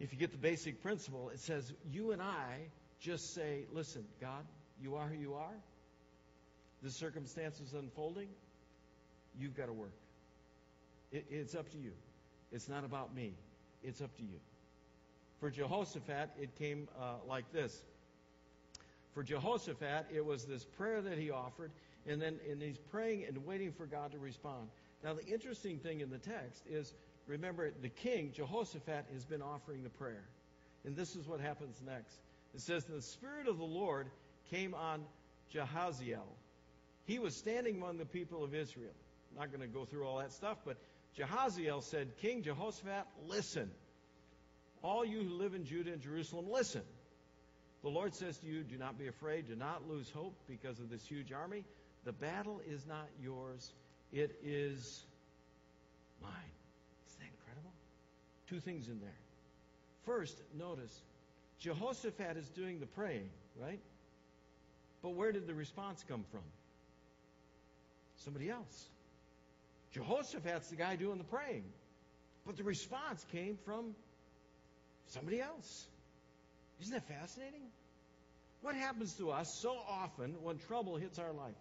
If 0.00 0.12
you 0.12 0.18
get 0.18 0.32
the 0.32 0.38
basic 0.38 0.82
principle, 0.82 1.30
it 1.30 1.40
says 1.40 1.72
you 1.92 2.12
and 2.12 2.20
I 2.20 2.68
just 3.00 3.34
say, 3.34 3.64
listen, 3.72 4.04
God, 4.20 4.44
you 4.82 4.96
are 4.96 5.06
who 5.06 5.16
you 5.16 5.34
are. 5.34 5.54
The 6.82 6.90
circumstances 6.90 7.72
unfolding, 7.72 8.28
you've 9.38 9.56
got 9.56 9.66
to 9.66 9.72
work. 9.72 9.94
It, 11.12 11.24
it's 11.30 11.54
up 11.54 11.70
to 11.70 11.78
you. 11.78 11.92
It's 12.52 12.68
not 12.68 12.84
about 12.84 13.14
me. 13.14 13.32
It's 13.82 14.02
up 14.02 14.14
to 14.16 14.22
you. 14.22 14.40
For 15.40 15.50
Jehoshaphat, 15.50 16.30
it 16.40 16.54
came 16.58 16.88
uh, 17.00 17.14
like 17.28 17.50
this. 17.52 17.82
For 19.14 19.22
Jehoshaphat, 19.22 20.06
it 20.12 20.24
was 20.24 20.44
this 20.44 20.64
prayer 20.64 21.00
that 21.00 21.18
he 21.18 21.30
offered, 21.30 21.70
and 22.06 22.20
then 22.20 22.38
and 22.50 22.60
he's 22.60 22.78
praying 22.90 23.24
and 23.26 23.46
waiting 23.46 23.72
for 23.72 23.86
God 23.86 24.12
to 24.12 24.18
respond. 24.18 24.68
Now, 25.04 25.14
the 25.14 25.24
interesting 25.24 25.78
thing 25.78 26.00
in 26.00 26.10
the 26.10 26.18
text 26.18 26.62
is 26.68 26.92
remember, 27.26 27.70
the 27.80 27.88
king, 27.88 28.32
Jehoshaphat, 28.34 29.06
has 29.12 29.24
been 29.24 29.42
offering 29.42 29.82
the 29.82 29.90
prayer. 29.90 30.24
And 30.84 30.96
this 30.96 31.14
is 31.14 31.26
what 31.26 31.40
happens 31.40 31.80
next. 31.86 32.16
It 32.54 32.60
says, 32.60 32.84
The 32.84 33.00
Spirit 33.00 33.46
of 33.48 33.58
the 33.58 33.64
Lord 33.64 34.08
came 34.50 34.74
on 34.74 35.04
Jahaziel. 35.54 36.26
He 37.06 37.18
was 37.18 37.36
standing 37.36 37.76
among 37.76 37.98
the 37.98 38.04
people 38.04 38.42
of 38.42 38.54
Israel. 38.54 38.92
I'm 39.32 39.40
not 39.40 39.48
going 39.50 39.60
to 39.60 39.72
go 39.72 39.84
through 39.84 40.06
all 40.06 40.18
that 40.18 40.32
stuff, 40.32 40.58
but 40.64 40.76
Jahaziel 41.18 41.82
said, 41.82 42.16
King 42.20 42.42
Jehoshaphat, 42.42 43.06
listen. 43.26 43.70
All 44.82 45.04
you 45.04 45.22
who 45.22 45.34
live 45.34 45.54
in 45.54 45.64
Judah 45.64 45.92
and 45.92 46.00
Jerusalem, 46.00 46.46
listen. 46.50 46.82
The 47.84 47.90
Lord 47.90 48.14
says 48.14 48.38
to 48.38 48.46
you, 48.46 48.62
Do 48.62 48.78
not 48.78 48.98
be 48.98 49.08
afraid, 49.08 49.46
do 49.46 49.54
not 49.54 49.86
lose 49.86 50.10
hope 50.10 50.34
because 50.48 50.80
of 50.80 50.88
this 50.88 51.06
huge 51.06 51.32
army. 51.32 51.64
The 52.06 52.12
battle 52.12 52.62
is 52.66 52.86
not 52.86 53.08
yours, 53.22 53.72
it 54.10 54.38
is 54.42 55.04
mine. 56.22 56.32
Isn't 57.06 57.20
that 57.20 57.28
incredible? 57.38 57.72
Two 58.48 58.60
things 58.60 58.88
in 58.88 59.00
there. 59.00 59.18
First, 60.06 60.40
notice 60.58 61.02
Jehoshaphat 61.60 62.38
is 62.38 62.48
doing 62.48 62.80
the 62.80 62.86
praying, 62.86 63.28
right? 63.60 63.80
But 65.02 65.10
where 65.10 65.30
did 65.30 65.46
the 65.46 65.54
response 65.54 66.02
come 66.08 66.24
from? 66.30 66.40
Somebody 68.16 68.48
else. 68.48 68.88
Jehoshaphat's 69.92 70.70
the 70.70 70.76
guy 70.76 70.96
doing 70.96 71.18
the 71.18 71.24
praying. 71.24 71.64
But 72.46 72.56
the 72.56 72.64
response 72.64 73.26
came 73.30 73.58
from 73.66 73.94
somebody 75.08 75.42
else. 75.42 75.86
Isn't 76.80 76.92
that 76.92 77.08
fascinating? 77.08 77.62
What 78.62 78.74
happens 78.74 79.14
to 79.14 79.30
us 79.30 79.58
so 79.60 79.76
often 79.88 80.34
when 80.42 80.58
trouble 80.58 80.96
hits 80.96 81.18
our 81.18 81.32
life? 81.32 81.54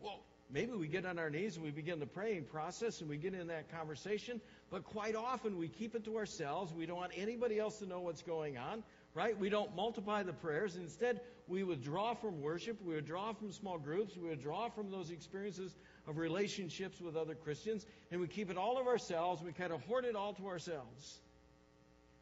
Well, 0.00 0.20
maybe 0.50 0.72
we 0.72 0.86
get 0.86 1.04
on 1.06 1.18
our 1.18 1.30
knees 1.30 1.56
and 1.56 1.64
we 1.64 1.70
begin 1.70 1.98
the 1.98 2.06
praying 2.06 2.44
process 2.44 3.00
and 3.00 3.10
we 3.10 3.16
get 3.16 3.34
in 3.34 3.48
that 3.48 3.70
conversation, 3.72 4.40
but 4.70 4.84
quite 4.84 5.16
often 5.16 5.58
we 5.58 5.68
keep 5.68 5.94
it 5.94 6.04
to 6.04 6.16
ourselves. 6.16 6.72
We 6.72 6.86
don't 6.86 6.98
want 6.98 7.12
anybody 7.16 7.58
else 7.58 7.78
to 7.78 7.86
know 7.86 8.00
what's 8.00 8.22
going 8.22 8.58
on, 8.58 8.84
right? 9.14 9.38
We 9.38 9.48
don't 9.48 9.74
multiply 9.74 10.22
the 10.22 10.32
prayers. 10.32 10.76
Instead, 10.76 11.20
we 11.48 11.62
withdraw 11.62 12.14
from 12.14 12.40
worship, 12.40 12.78
we 12.84 12.94
withdraw 12.94 13.32
from 13.32 13.52
small 13.52 13.78
groups, 13.78 14.16
we 14.16 14.28
withdraw 14.28 14.68
from 14.70 14.90
those 14.90 15.10
experiences 15.10 15.74
of 16.06 16.16
relationships 16.16 17.00
with 17.00 17.16
other 17.16 17.34
Christians, 17.34 17.84
and 18.10 18.20
we 18.20 18.28
keep 18.28 18.50
it 18.50 18.56
all 18.56 18.78
of 18.78 18.86
ourselves. 18.86 19.42
We 19.42 19.52
kind 19.52 19.72
of 19.72 19.82
hoard 19.82 20.04
it 20.04 20.16
all 20.16 20.34
to 20.34 20.46
ourselves. 20.46 21.18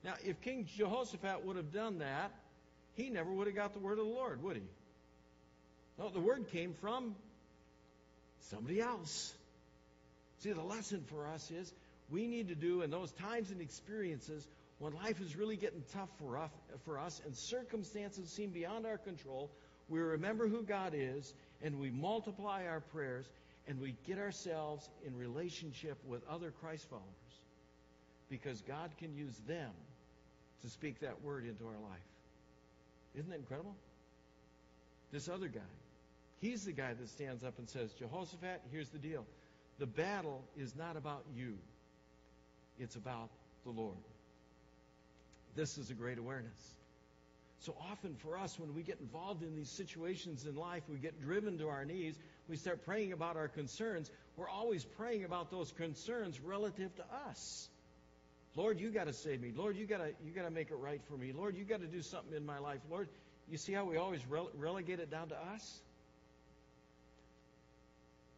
Now, 0.04 0.14
if 0.24 0.40
King 0.40 0.66
Jehoshaphat 0.76 1.44
would 1.44 1.56
have 1.56 1.72
done 1.72 1.98
that, 1.98 2.32
he 2.94 3.08
never 3.08 3.30
would 3.30 3.46
have 3.46 3.56
got 3.56 3.72
the 3.72 3.78
word 3.78 3.98
of 3.98 4.06
the 4.06 4.12
Lord, 4.12 4.42
would 4.42 4.56
he? 4.56 4.62
No, 5.98 6.08
the 6.08 6.20
word 6.20 6.50
came 6.50 6.74
from 6.80 7.14
somebody 8.50 8.80
else. 8.80 9.32
See, 10.40 10.52
the 10.52 10.62
lesson 10.62 11.04
for 11.08 11.28
us 11.28 11.50
is 11.50 11.72
we 12.10 12.26
need 12.26 12.48
to 12.48 12.54
do 12.54 12.82
in 12.82 12.90
those 12.90 13.12
times 13.12 13.50
and 13.50 13.60
experiences 13.60 14.46
when 14.78 14.94
life 14.94 15.20
is 15.20 15.36
really 15.36 15.56
getting 15.56 15.84
tough 15.92 16.08
for 16.18 16.98
us, 16.98 17.22
and 17.24 17.36
circumstances 17.36 18.28
seem 18.28 18.50
beyond 18.50 18.84
our 18.84 18.98
control, 18.98 19.48
we 19.88 20.00
remember 20.00 20.48
who 20.48 20.62
God 20.62 20.92
is 20.96 21.32
and 21.62 21.78
we 21.78 21.90
multiply 21.90 22.66
our 22.66 22.80
prayers 22.80 23.28
and 23.68 23.80
we 23.80 23.94
get 24.06 24.18
ourselves 24.18 24.88
in 25.06 25.16
relationship 25.16 25.98
with 26.04 26.26
other 26.28 26.50
Christ 26.50 26.88
followers 26.90 27.06
because 28.28 28.60
God 28.62 28.90
can 28.98 29.14
use 29.14 29.36
them 29.46 29.70
to 30.62 30.70
speak 30.70 31.00
that 31.00 31.22
word 31.22 31.44
into 31.44 31.64
our 31.64 31.80
life. 31.90 32.00
Isn't 33.14 33.30
that 33.30 33.38
incredible? 33.38 33.74
This 35.12 35.28
other 35.28 35.48
guy, 35.48 35.60
he's 36.40 36.64
the 36.64 36.72
guy 36.72 36.94
that 36.94 37.08
stands 37.10 37.44
up 37.44 37.58
and 37.58 37.68
says, 37.68 37.92
Jehoshaphat, 37.98 38.62
here's 38.70 38.88
the 38.88 38.98
deal. 38.98 39.26
The 39.78 39.86
battle 39.86 40.42
is 40.56 40.74
not 40.76 40.96
about 40.96 41.24
you, 41.36 41.58
it's 42.78 42.96
about 42.96 43.30
the 43.64 43.70
Lord. 43.70 43.96
This 45.54 45.76
is 45.76 45.90
a 45.90 45.94
great 45.94 46.18
awareness. 46.18 46.74
So 47.60 47.76
often 47.90 48.16
for 48.16 48.36
us, 48.36 48.58
when 48.58 48.74
we 48.74 48.82
get 48.82 48.98
involved 49.00 49.42
in 49.42 49.54
these 49.54 49.70
situations 49.70 50.46
in 50.46 50.56
life, 50.56 50.82
we 50.88 50.98
get 50.98 51.20
driven 51.20 51.58
to 51.58 51.68
our 51.68 51.84
knees, 51.84 52.18
we 52.48 52.56
start 52.56 52.84
praying 52.84 53.12
about 53.12 53.36
our 53.36 53.48
concerns. 53.48 54.10
We're 54.36 54.48
always 54.48 54.84
praying 54.84 55.24
about 55.24 55.50
those 55.50 55.70
concerns 55.72 56.40
relative 56.40 56.94
to 56.96 57.04
us. 57.28 57.68
Lord, 58.54 58.80
you 58.80 58.90
got 58.90 59.06
to 59.06 59.12
save 59.12 59.40
me. 59.40 59.52
Lord, 59.54 59.76
you 59.76 59.86
got 59.86 59.98
to 59.98 60.12
you 60.24 60.32
got 60.32 60.44
to 60.44 60.50
make 60.50 60.70
it 60.70 60.76
right 60.76 61.00
for 61.08 61.16
me. 61.16 61.32
Lord, 61.32 61.56
you 61.56 61.64
got 61.64 61.80
to 61.80 61.86
do 61.86 62.02
something 62.02 62.36
in 62.36 62.44
my 62.44 62.58
life. 62.58 62.80
Lord, 62.90 63.08
you 63.48 63.56
see 63.56 63.72
how 63.72 63.84
we 63.84 63.96
always 63.96 64.20
rele- 64.22 64.50
relegate 64.56 65.00
it 65.00 65.10
down 65.10 65.28
to 65.28 65.36
us? 65.36 65.80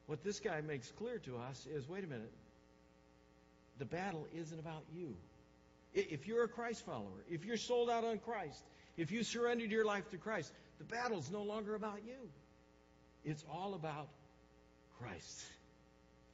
What 0.06 0.22
this 0.22 0.38
guy 0.40 0.60
makes 0.60 0.90
clear 0.92 1.18
to 1.20 1.38
us 1.38 1.66
is, 1.66 1.88
wait 1.88 2.04
a 2.04 2.06
minute. 2.06 2.32
The 3.78 3.86
battle 3.86 4.26
isn't 4.34 4.58
about 4.58 4.84
you. 4.94 5.16
If 5.94 6.26
you're 6.26 6.44
a 6.44 6.48
Christ 6.48 6.84
follower, 6.84 7.24
if 7.30 7.44
you're 7.44 7.56
sold 7.56 7.88
out 7.88 8.04
on 8.04 8.18
Christ, 8.18 8.62
if 8.96 9.10
you 9.10 9.22
surrendered 9.22 9.70
your 9.70 9.84
life 9.84 10.10
to 10.10 10.16
Christ, 10.16 10.52
the 10.78 10.84
battle's 10.84 11.30
no 11.30 11.42
longer 11.42 11.74
about 11.74 12.00
you. 12.06 12.28
It's 13.24 13.44
all 13.50 13.74
about 13.74 14.08
Christ. 14.98 15.44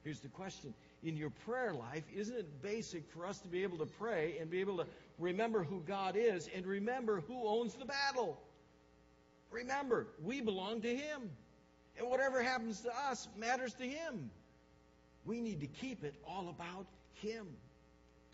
Here's 0.03 0.19
the 0.19 0.29
question. 0.29 0.73
In 1.03 1.17
your 1.17 1.31
prayer 1.31 1.73
life, 1.73 2.03
isn't 2.15 2.35
it 2.35 2.61
basic 2.61 3.09
for 3.09 3.25
us 3.25 3.39
to 3.39 3.47
be 3.47 3.63
able 3.63 3.79
to 3.79 3.87
pray 3.87 4.37
and 4.39 4.49
be 4.49 4.59
able 4.59 4.77
to 4.77 4.85
remember 5.17 5.63
who 5.63 5.81
God 5.81 6.15
is 6.15 6.47
and 6.55 6.65
remember 6.65 7.21
who 7.27 7.47
owns 7.47 7.73
the 7.73 7.85
battle? 7.85 8.39
Remember, 9.49 10.07
we 10.23 10.41
belong 10.41 10.81
to 10.81 10.95
Him. 10.95 11.29
And 11.97 12.07
whatever 12.07 12.41
happens 12.41 12.81
to 12.81 12.89
us 13.09 13.27
matters 13.37 13.73
to 13.75 13.83
Him. 13.83 14.29
We 15.25 15.41
need 15.41 15.61
to 15.61 15.67
keep 15.67 16.03
it 16.03 16.15
all 16.27 16.49
about 16.49 16.85
Him. 17.15 17.47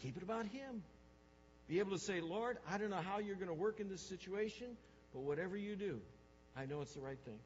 Keep 0.02 0.18
it 0.18 0.24
about 0.24 0.46
Him. 0.46 0.84
Be 1.68 1.80
able 1.80 1.92
to 1.92 2.00
say, 2.00 2.22
Lord, 2.22 2.58
I 2.70 2.78
don't 2.78 2.90
know 2.90 3.02
how 3.02 3.20
you're 3.20 3.36
going 3.36 3.48
to 3.48 3.54
work 3.54 3.80
in 3.80 3.90
this 3.90 4.02
situation, 4.02 4.68
but 5.14 5.22
whatever 5.22 5.58
you 5.58 5.76
do, 5.76 6.00
I 6.56 6.66
know 6.66 6.82
it's 6.82 6.94
the 6.94 7.02
right 7.02 7.20
thing. 7.26 7.40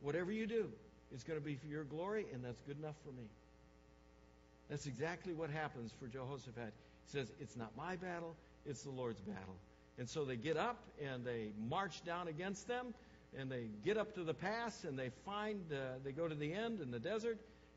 Whatever 0.00 0.30
you 0.30 0.46
do, 0.46 0.68
it's 1.12 1.24
going 1.24 1.38
to 1.38 1.44
be 1.44 1.56
for 1.56 1.66
your 1.66 1.84
glory, 1.84 2.26
and 2.32 2.44
that's 2.44 2.60
good 2.66 2.78
enough 2.78 2.94
for 3.04 3.12
me. 3.12 3.24
That's 4.72 4.86
exactly 4.86 5.34
what 5.34 5.50
happens 5.50 5.92
for 6.00 6.06
Jehoshaphat. 6.06 6.72
He 7.04 7.18
says, 7.18 7.30
It's 7.38 7.58
not 7.58 7.76
my 7.76 7.96
battle, 7.96 8.34
it's 8.64 8.84
the 8.84 8.90
Lord's 8.90 9.20
battle. 9.20 9.56
And 9.98 10.08
so 10.08 10.24
they 10.24 10.36
get 10.36 10.56
up 10.56 10.78
and 10.98 11.26
they 11.26 11.50
march 11.68 12.02
down 12.06 12.26
against 12.26 12.68
them, 12.68 12.94
and 13.38 13.52
they 13.52 13.66
get 13.84 13.98
up 13.98 14.14
to 14.14 14.24
the 14.24 14.32
pass, 14.32 14.84
and 14.84 14.98
they 14.98 15.10
find, 15.26 15.60
uh, 15.70 15.98
they 16.02 16.12
go 16.12 16.26
to 16.26 16.34
the 16.34 16.54
end 16.54 16.80
in 16.80 16.90
the 16.90 16.98
desert, 16.98 17.36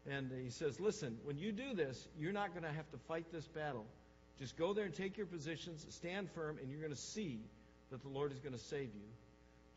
and 0.10 0.32
he 0.42 0.50
says, 0.50 0.80
Listen, 0.80 1.18
when 1.26 1.38
you 1.38 1.52
do 1.52 1.74
this, 1.74 2.08
you're 2.18 2.32
not 2.32 2.52
going 2.52 2.64
to 2.64 2.72
have 2.72 2.90
to 2.92 2.98
fight 3.10 3.26
this 3.30 3.50
battle. 3.50 3.86
Just 4.40 4.56
go 4.56 4.74
there 4.74 4.86
and 4.86 4.94
take 4.94 5.18
your 5.18 5.28
positions, 5.28 5.86
stand 5.90 6.32
firm, 6.32 6.58
and 6.62 6.72
you're 6.72 6.80
going 6.80 6.94
to 6.94 6.98
see 6.98 7.42
that 7.92 8.04
the 8.04 8.10
Lord 8.10 8.32
is 8.32 8.40
going 8.40 8.54
to 8.54 8.64
save 8.64 8.96
you. 8.96 9.10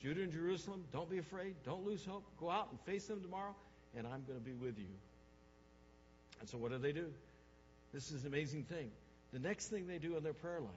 Judah 0.01 0.23
and 0.23 0.31
Jerusalem, 0.33 0.85
don't 0.93 1.11
be 1.11 1.19
afraid. 1.19 1.57
Don't 1.65 1.85
lose 1.85 2.05
hope. 2.05 2.23
Go 2.39 2.49
out 2.49 2.69
and 2.71 2.79
face 2.83 3.09
them 3.09 3.21
tomorrow, 3.21 3.57
and 3.97 4.07
I'm 4.07 4.23
going 4.23 4.39
to 4.39 4.45
be 4.45 4.55
with 4.55 4.79
you. 4.79 4.95
And 6.40 6.48
so 6.48 6.59
what 6.59 6.70
do 6.70 6.79
they 6.79 6.92
do? 6.92 7.07
This 7.92 8.11
is 8.11 8.22
an 8.22 8.29
amazing 8.29 8.64
thing. 8.64 8.90
The 9.33 9.38
next 9.38 9.68
thing 9.68 9.87
they 9.87 9.98
do 9.98 10.16
in 10.16 10.22
their 10.22 10.33
prayer 10.33 10.61
life, 10.61 10.70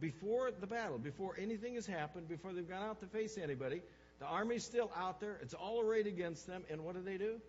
before 0.00 0.50
the 0.50 0.66
battle, 0.66 0.98
before 0.98 1.34
anything 1.38 1.74
has 1.74 1.86
happened, 1.86 2.28
before 2.28 2.52
they've 2.52 2.68
gone 2.68 2.82
out 2.82 3.00
to 3.00 3.06
face 3.06 3.38
anybody, 3.42 3.82
the 4.18 4.26
army's 4.26 4.64
still 4.64 4.90
out 4.96 5.20
there. 5.20 5.38
It's 5.42 5.54
all 5.54 5.80
arrayed 5.80 6.06
against 6.06 6.46
them. 6.46 6.62
And 6.70 6.84
what 6.84 6.94
do 6.94 7.02
they 7.02 7.18
do? 7.18 7.40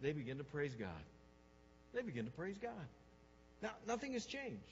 They 0.00 0.12
begin 0.12 0.38
to 0.38 0.44
praise 0.44 0.74
God. 0.74 0.88
They 1.94 2.02
begin 2.02 2.26
to 2.26 2.30
praise 2.30 2.58
God. 2.58 2.72
Now, 3.62 3.70
nothing 3.86 4.12
has 4.12 4.26
changed. 4.26 4.62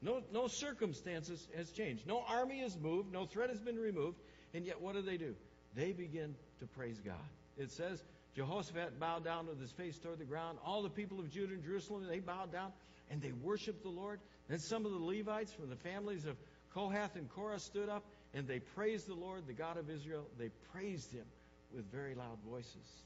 No, 0.00 0.20
no 0.32 0.48
circumstances 0.48 1.46
has 1.56 1.70
changed. 1.70 2.06
No 2.06 2.24
army 2.28 2.60
has 2.60 2.76
moved. 2.76 3.12
No 3.12 3.24
threat 3.24 3.50
has 3.50 3.60
been 3.60 3.78
removed. 3.78 4.18
And 4.54 4.64
yet, 4.64 4.80
what 4.80 4.94
do 4.94 5.02
they 5.02 5.16
do? 5.16 5.34
They 5.74 5.92
begin 5.92 6.34
to 6.60 6.66
praise 6.66 7.00
God. 7.04 7.14
It 7.56 7.70
says 7.70 8.02
Jehoshaphat 8.34 8.98
bowed 8.98 9.24
down 9.24 9.46
with 9.46 9.60
his 9.60 9.70
face 9.70 9.98
toward 9.98 10.18
the 10.18 10.24
ground. 10.24 10.58
All 10.64 10.82
the 10.82 10.90
people 10.90 11.20
of 11.20 11.30
Judah 11.30 11.52
and 11.52 11.62
Jerusalem, 11.62 12.06
they 12.08 12.20
bowed 12.20 12.52
down 12.52 12.72
and 13.10 13.20
they 13.20 13.32
worshiped 13.32 13.82
the 13.82 13.90
Lord. 13.90 14.20
Then 14.48 14.58
some 14.58 14.86
of 14.86 14.92
the 14.92 14.98
Levites 14.98 15.52
from 15.52 15.68
the 15.68 15.76
families 15.76 16.24
of 16.24 16.36
Kohath 16.74 17.16
and 17.16 17.28
Korah 17.30 17.58
stood 17.58 17.88
up 17.88 18.04
and 18.34 18.48
they 18.48 18.60
praised 18.60 19.06
the 19.06 19.14
Lord, 19.14 19.46
the 19.46 19.52
God 19.52 19.76
of 19.76 19.90
Israel. 19.90 20.26
They 20.38 20.50
praised 20.72 21.12
him 21.12 21.26
with 21.74 21.90
very 21.92 22.14
loud 22.14 22.38
voices. 22.48 23.04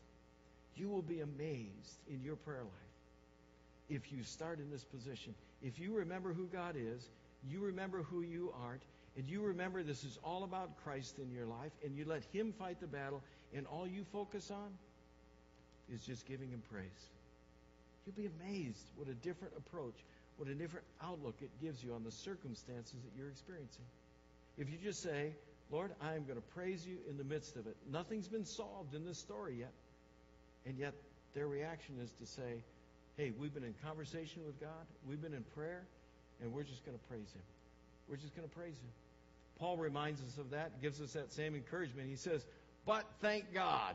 You 0.77 0.89
will 0.89 1.03
be 1.03 1.21
amazed 1.21 1.99
in 2.09 2.23
your 2.23 2.37
prayer 2.37 2.63
life 2.63 2.87
if 3.89 4.13
you 4.13 4.23
start 4.23 4.59
in 4.59 4.71
this 4.71 4.85
position. 4.85 5.35
If 5.63 5.79
you 5.79 5.95
remember 5.95 6.33
who 6.33 6.47
God 6.47 6.77
is, 6.77 7.09
you 7.49 7.61
remember 7.61 8.03
who 8.03 8.23
you 8.23 8.53
aren't, 8.63 8.83
and 9.17 9.29
you 9.29 9.41
remember 9.41 9.83
this 9.83 10.05
is 10.05 10.19
all 10.23 10.45
about 10.45 10.77
Christ 10.85 11.19
in 11.19 11.31
your 11.31 11.47
life, 11.47 11.73
and 11.85 11.97
you 11.97 12.05
let 12.05 12.25
Him 12.33 12.53
fight 12.59 12.81
the 12.81 12.87
battle, 12.87 13.23
and 13.55 13.67
all 13.67 13.87
you 13.87 14.05
focus 14.13 14.51
on 14.51 14.71
is 15.93 16.03
just 16.03 16.27
giving 16.27 16.51
Him 16.51 16.63
praise. 16.71 17.11
You'll 18.05 18.15
be 18.15 18.31
amazed 18.41 18.85
what 18.97 19.09
a 19.09 19.15
different 19.15 19.55
approach, 19.57 19.95
what 20.37 20.49
a 20.49 20.55
different 20.55 20.87
outlook 21.03 21.37
it 21.41 21.51
gives 21.61 21.83
you 21.83 21.95
on 21.95 22.05
the 22.05 22.13
circumstances 22.13 22.97
that 23.03 23.19
you're 23.19 23.31
experiencing. 23.31 23.85
If 24.59 24.71
you 24.71 24.79
just 24.83 25.03
say, 25.03 25.33
Lord, 25.71 25.93
I 26.01 26.15
am 26.15 26.25
going 26.25 26.37
to 26.37 26.49
praise 26.55 26.87
you 26.87 26.99
in 27.11 27.17
the 27.17 27.25
midst 27.25 27.57
of 27.57 27.67
it. 27.67 27.77
Nothing's 27.91 28.29
been 28.29 28.45
solved 28.45 28.95
in 28.95 29.05
this 29.05 29.19
story 29.19 29.57
yet. 29.59 29.73
And 30.65 30.79
yet, 30.79 30.95
their 31.35 31.47
reaction 31.47 31.97
is 32.03 32.11
to 32.21 32.27
say, 32.27 32.63
hey, 33.17 33.33
we've 33.39 33.55
been 33.55 33.65
in 33.65 33.75
conversation 33.85 34.45
with 34.45 34.61
God, 34.61 34.87
we've 35.09 35.21
been 35.21 35.35
in 35.35 35.45
prayer, 35.55 35.83
and 36.41 36.53
we're 36.53 36.63
just 36.63 36.85
going 36.85 36.97
to 36.97 37.05
praise 37.05 37.33
Him. 37.33 37.43
We're 38.09 38.17
just 38.17 38.37
going 38.37 38.49
to 38.49 38.55
praise 38.55 38.75
Him. 38.75 38.91
Paul 39.59 39.77
reminds 39.79 40.23
us 40.23 40.39
of 40.39 40.51
that, 40.51 40.81
gives 40.83 41.01
us 41.01 41.13
that 41.13 41.33
same 41.33 41.55
encouragement. 41.55 42.09
He 42.09 42.17
says, 42.17 42.45
But 42.85 43.05
thank 43.21 43.55
God. 43.55 43.95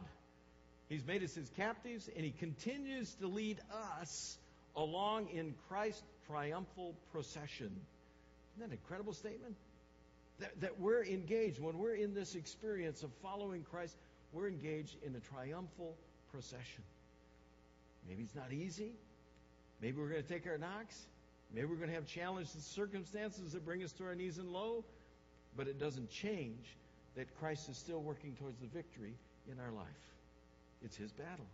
He's 0.91 1.07
made 1.07 1.23
us 1.23 1.33
his 1.33 1.49
captives, 1.55 2.09
and 2.13 2.25
he 2.25 2.31
continues 2.31 3.13
to 3.21 3.27
lead 3.27 3.61
us 4.01 4.37
along 4.75 5.29
in 5.29 5.55
Christ's 5.69 6.03
triumphal 6.27 6.95
procession. 7.13 7.67
Isn't 7.67 8.59
that 8.59 8.65
an 8.65 8.71
incredible 8.73 9.13
statement? 9.13 9.55
That, 10.41 10.59
that 10.59 10.81
we're 10.81 11.05
engaged, 11.05 11.61
when 11.61 11.77
we're 11.77 11.95
in 11.95 12.13
this 12.13 12.35
experience 12.35 13.03
of 13.03 13.11
following 13.21 13.63
Christ, 13.71 13.95
we're 14.33 14.49
engaged 14.49 14.97
in 15.05 15.15
a 15.15 15.21
triumphal 15.33 15.95
procession. 16.29 16.83
Maybe 18.09 18.23
it's 18.23 18.35
not 18.35 18.51
easy. 18.51 18.91
Maybe 19.81 19.97
we're 19.97 20.09
going 20.09 20.23
to 20.23 20.27
take 20.27 20.45
our 20.45 20.57
knocks. 20.57 20.99
Maybe 21.53 21.67
we're 21.67 21.77
going 21.77 21.87
to 21.87 21.95
have 21.95 22.05
challenged 22.05 22.51
circumstances 22.63 23.53
that 23.53 23.63
bring 23.63 23.81
us 23.81 23.93
to 23.93 24.03
our 24.03 24.15
knees 24.15 24.39
and 24.39 24.51
low. 24.51 24.83
But 25.55 25.69
it 25.69 25.79
doesn't 25.79 26.09
change 26.09 26.65
that 27.15 27.33
Christ 27.39 27.69
is 27.69 27.77
still 27.77 28.01
working 28.01 28.35
towards 28.41 28.59
the 28.59 28.67
victory 28.67 29.13
in 29.49 29.57
our 29.57 29.71
life. 29.71 29.87
It's 30.83 30.95
his 30.95 31.11
battle. 31.11 31.45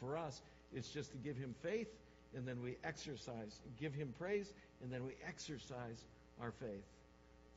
For 0.00 0.16
us, 0.16 0.40
it's 0.74 0.88
just 0.88 1.10
to 1.12 1.16
give 1.18 1.36
him 1.36 1.54
faith, 1.62 1.88
and 2.34 2.46
then 2.46 2.62
we 2.62 2.76
exercise, 2.84 3.58
give 3.80 3.94
him 3.94 4.12
praise, 4.18 4.52
and 4.82 4.92
then 4.92 5.04
we 5.04 5.12
exercise 5.26 6.04
our 6.40 6.52
faith. 6.60 6.84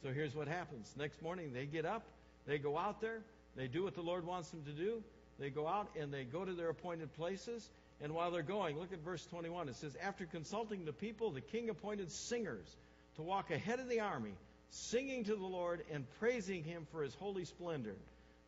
So 0.03 0.09
here's 0.09 0.35
what 0.35 0.47
happens. 0.47 0.93
Next 0.97 1.21
morning, 1.21 1.51
they 1.53 1.65
get 1.65 1.85
up, 1.85 2.03
they 2.45 2.57
go 2.57 2.77
out 2.77 3.01
there, 3.01 3.21
they 3.55 3.67
do 3.67 3.83
what 3.83 3.95
the 3.95 4.01
Lord 4.01 4.25
wants 4.25 4.49
them 4.51 4.63
to 4.65 4.71
do. 4.71 5.03
They 5.39 5.49
go 5.49 5.67
out 5.67 5.89
and 5.99 6.13
they 6.13 6.23
go 6.23 6.45
to 6.45 6.53
their 6.53 6.69
appointed 6.69 7.13
places. 7.15 7.67
And 8.01 8.13
while 8.13 8.29
they're 8.29 8.43
going, 8.43 8.77
look 8.77 8.93
at 8.93 8.99
verse 8.99 9.25
21. 9.25 9.69
It 9.69 9.75
says, 9.75 9.95
After 10.01 10.25
consulting 10.25 10.85
the 10.85 10.93
people, 10.93 11.31
the 11.31 11.41
king 11.41 11.69
appointed 11.69 12.11
singers 12.11 12.67
to 13.15 13.23
walk 13.23 13.49
ahead 13.49 13.79
of 13.79 13.89
the 13.89 13.99
army, 13.99 14.33
singing 14.69 15.23
to 15.25 15.35
the 15.35 15.45
Lord 15.45 15.83
and 15.91 16.05
praising 16.19 16.63
him 16.63 16.87
for 16.91 17.01
his 17.01 17.15
holy 17.15 17.45
splendor. 17.45 17.95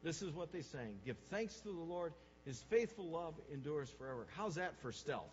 This 0.03 0.21
is 0.21 0.31
what 0.33 0.51
they 0.51 0.61
sang 0.61 0.99
Give 1.05 1.17
thanks 1.29 1.55
to 1.61 1.69
the 1.69 1.81
Lord, 1.81 2.13
his 2.45 2.61
faithful 2.69 3.09
love 3.09 3.35
endures 3.53 3.89
forever. 3.97 4.27
How's 4.35 4.55
that 4.55 4.79
for 4.81 4.91
stealth? 4.91 5.31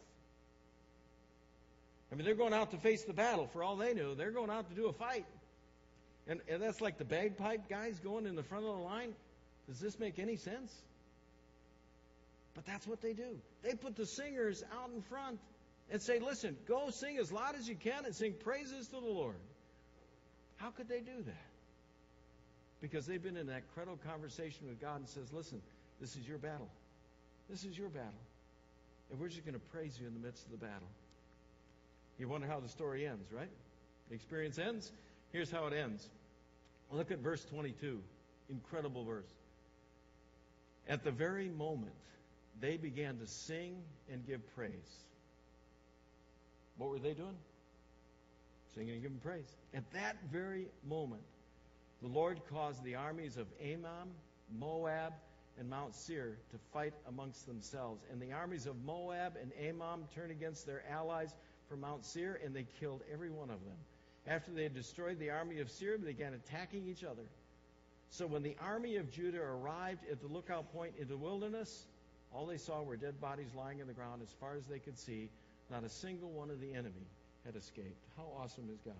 I 2.10 2.14
mean, 2.14 2.24
they're 2.24 2.34
going 2.34 2.52
out 2.52 2.70
to 2.70 2.78
face 2.78 3.04
the 3.04 3.12
battle. 3.12 3.48
For 3.52 3.62
all 3.62 3.76
they 3.76 3.94
knew, 3.94 4.14
they're 4.14 4.30
going 4.30 4.50
out 4.50 4.68
to 4.68 4.74
do 4.74 4.86
a 4.86 4.92
fight. 4.92 5.26
And, 6.28 6.40
and 6.48 6.62
that's 6.62 6.80
like 6.80 6.98
the 6.98 7.04
bagpipe 7.04 7.68
guys 7.68 7.98
going 8.00 8.26
in 8.26 8.36
the 8.36 8.42
front 8.42 8.64
of 8.64 8.76
the 8.76 8.82
line. 8.82 9.14
Does 9.68 9.80
this 9.80 9.98
make 9.98 10.18
any 10.18 10.36
sense? 10.36 10.72
But 12.54 12.64
that's 12.64 12.86
what 12.86 13.00
they 13.00 13.12
do. 13.12 13.38
They 13.62 13.74
put 13.74 13.96
the 13.96 14.06
singers 14.06 14.62
out 14.72 14.90
in 14.94 15.02
front 15.02 15.38
and 15.90 16.00
say, 16.02 16.18
listen, 16.18 16.56
go 16.66 16.90
sing 16.90 17.18
as 17.18 17.30
loud 17.30 17.54
as 17.56 17.68
you 17.68 17.76
can 17.76 18.04
and 18.04 18.14
sing 18.14 18.34
praises 18.40 18.86
to 18.88 19.00
the 19.00 19.06
Lord. 19.06 19.36
How 20.56 20.70
could 20.70 20.88
they 20.88 21.00
do 21.00 21.22
that? 21.26 21.45
Because 22.80 23.06
they've 23.06 23.22
been 23.22 23.36
in 23.36 23.46
that 23.46 23.62
credible 23.74 23.98
conversation 24.06 24.66
with 24.68 24.80
God 24.80 24.98
and 24.98 25.08
says, 25.08 25.32
listen, 25.32 25.60
this 26.00 26.16
is 26.16 26.28
your 26.28 26.38
battle. 26.38 26.68
This 27.48 27.64
is 27.64 27.76
your 27.76 27.88
battle. 27.88 28.12
And 29.10 29.20
we're 29.20 29.28
just 29.28 29.44
going 29.44 29.54
to 29.54 29.66
praise 29.72 29.98
you 30.00 30.06
in 30.06 30.14
the 30.14 30.20
midst 30.20 30.44
of 30.44 30.50
the 30.50 30.58
battle. 30.58 30.88
You 32.18 32.28
wonder 32.28 32.46
how 32.46 32.60
the 32.60 32.68
story 32.68 33.06
ends, 33.06 33.32
right? 33.32 33.50
The 34.08 34.14
experience 34.14 34.58
ends. 34.58 34.90
Here's 35.32 35.50
how 35.50 35.66
it 35.66 35.72
ends. 35.72 36.06
Look 36.90 37.10
at 37.10 37.18
verse 37.18 37.44
22. 37.44 38.00
Incredible 38.50 39.04
verse. 39.04 39.28
At 40.88 41.02
the 41.02 41.10
very 41.10 41.48
moment 41.48 41.92
they 42.60 42.76
began 42.76 43.18
to 43.18 43.26
sing 43.26 43.76
and 44.10 44.26
give 44.26 44.40
praise. 44.54 44.70
What 46.78 46.90
were 46.90 46.98
they 46.98 47.12
doing? 47.12 47.36
Singing 48.74 48.94
and 48.94 49.02
giving 49.02 49.18
praise. 49.18 49.46
At 49.74 49.90
that 49.92 50.16
very 50.32 50.66
moment, 50.88 51.22
the 52.02 52.08
Lord 52.08 52.40
caused 52.50 52.82
the 52.84 52.94
armies 52.94 53.36
of 53.36 53.46
Ammon, 53.60 54.10
Moab, 54.58 55.12
and 55.58 55.70
Mount 55.70 55.94
Seir 55.94 56.36
to 56.50 56.58
fight 56.72 56.92
amongst 57.08 57.46
themselves. 57.46 58.02
And 58.10 58.20
the 58.20 58.32
armies 58.32 58.66
of 58.66 58.76
Moab 58.84 59.34
and 59.40 59.50
Ammon 59.60 60.06
turned 60.14 60.30
against 60.30 60.66
their 60.66 60.82
allies 60.90 61.34
from 61.68 61.80
Mount 61.80 62.04
Seir, 62.04 62.38
and 62.44 62.54
they 62.54 62.66
killed 62.78 63.02
every 63.12 63.30
one 63.30 63.50
of 63.50 63.64
them. 63.64 63.76
After 64.26 64.50
they 64.50 64.64
had 64.64 64.74
destroyed 64.74 65.18
the 65.18 65.30
army 65.30 65.60
of 65.60 65.70
Seir, 65.70 65.96
they 65.96 66.12
began 66.12 66.34
attacking 66.34 66.86
each 66.86 67.04
other. 67.04 67.22
So 68.10 68.26
when 68.26 68.42
the 68.42 68.56
army 68.60 68.96
of 68.96 69.10
Judah 69.10 69.40
arrived 69.40 70.02
at 70.10 70.20
the 70.20 70.28
lookout 70.28 70.72
point 70.72 70.94
in 70.98 71.08
the 71.08 71.16
wilderness, 71.16 71.86
all 72.32 72.46
they 72.46 72.58
saw 72.58 72.82
were 72.82 72.96
dead 72.96 73.20
bodies 73.20 73.48
lying 73.56 73.78
in 73.78 73.86
the 73.86 73.92
ground 73.92 74.22
as 74.22 74.32
far 74.40 74.56
as 74.56 74.66
they 74.66 74.78
could 74.78 74.98
see. 74.98 75.30
Not 75.70 75.84
a 75.84 75.88
single 75.88 76.30
one 76.30 76.50
of 76.50 76.60
the 76.60 76.72
enemy 76.72 77.06
had 77.44 77.56
escaped. 77.56 78.04
How 78.16 78.26
awesome 78.38 78.68
is 78.72 78.80
God? 78.84 78.94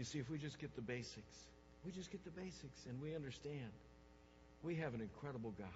You 0.00 0.04
see, 0.04 0.18
if 0.18 0.30
we 0.30 0.38
just 0.38 0.58
get 0.58 0.74
the 0.74 0.80
basics, 0.80 1.44
we 1.84 1.92
just 1.92 2.10
get 2.10 2.24
the 2.24 2.30
basics 2.30 2.86
and 2.88 2.98
we 3.02 3.14
understand 3.14 3.68
we 4.62 4.74
have 4.76 4.94
an 4.94 5.02
incredible 5.02 5.52
God. 5.58 5.68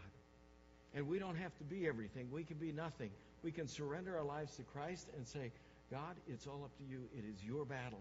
And 0.94 1.06
we 1.06 1.18
don't 1.18 1.36
have 1.36 1.54
to 1.58 1.64
be 1.64 1.86
everything. 1.86 2.28
We 2.32 2.42
can 2.42 2.56
be 2.56 2.72
nothing. 2.72 3.10
We 3.42 3.52
can 3.52 3.68
surrender 3.68 4.16
our 4.16 4.24
lives 4.24 4.56
to 4.56 4.62
Christ 4.62 5.08
and 5.14 5.26
say, 5.26 5.52
God, 5.90 6.16
it's 6.26 6.46
all 6.46 6.62
up 6.64 6.74
to 6.78 6.84
you. 6.90 7.02
It 7.14 7.24
is 7.30 7.44
your 7.44 7.66
battle. 7.66 8.00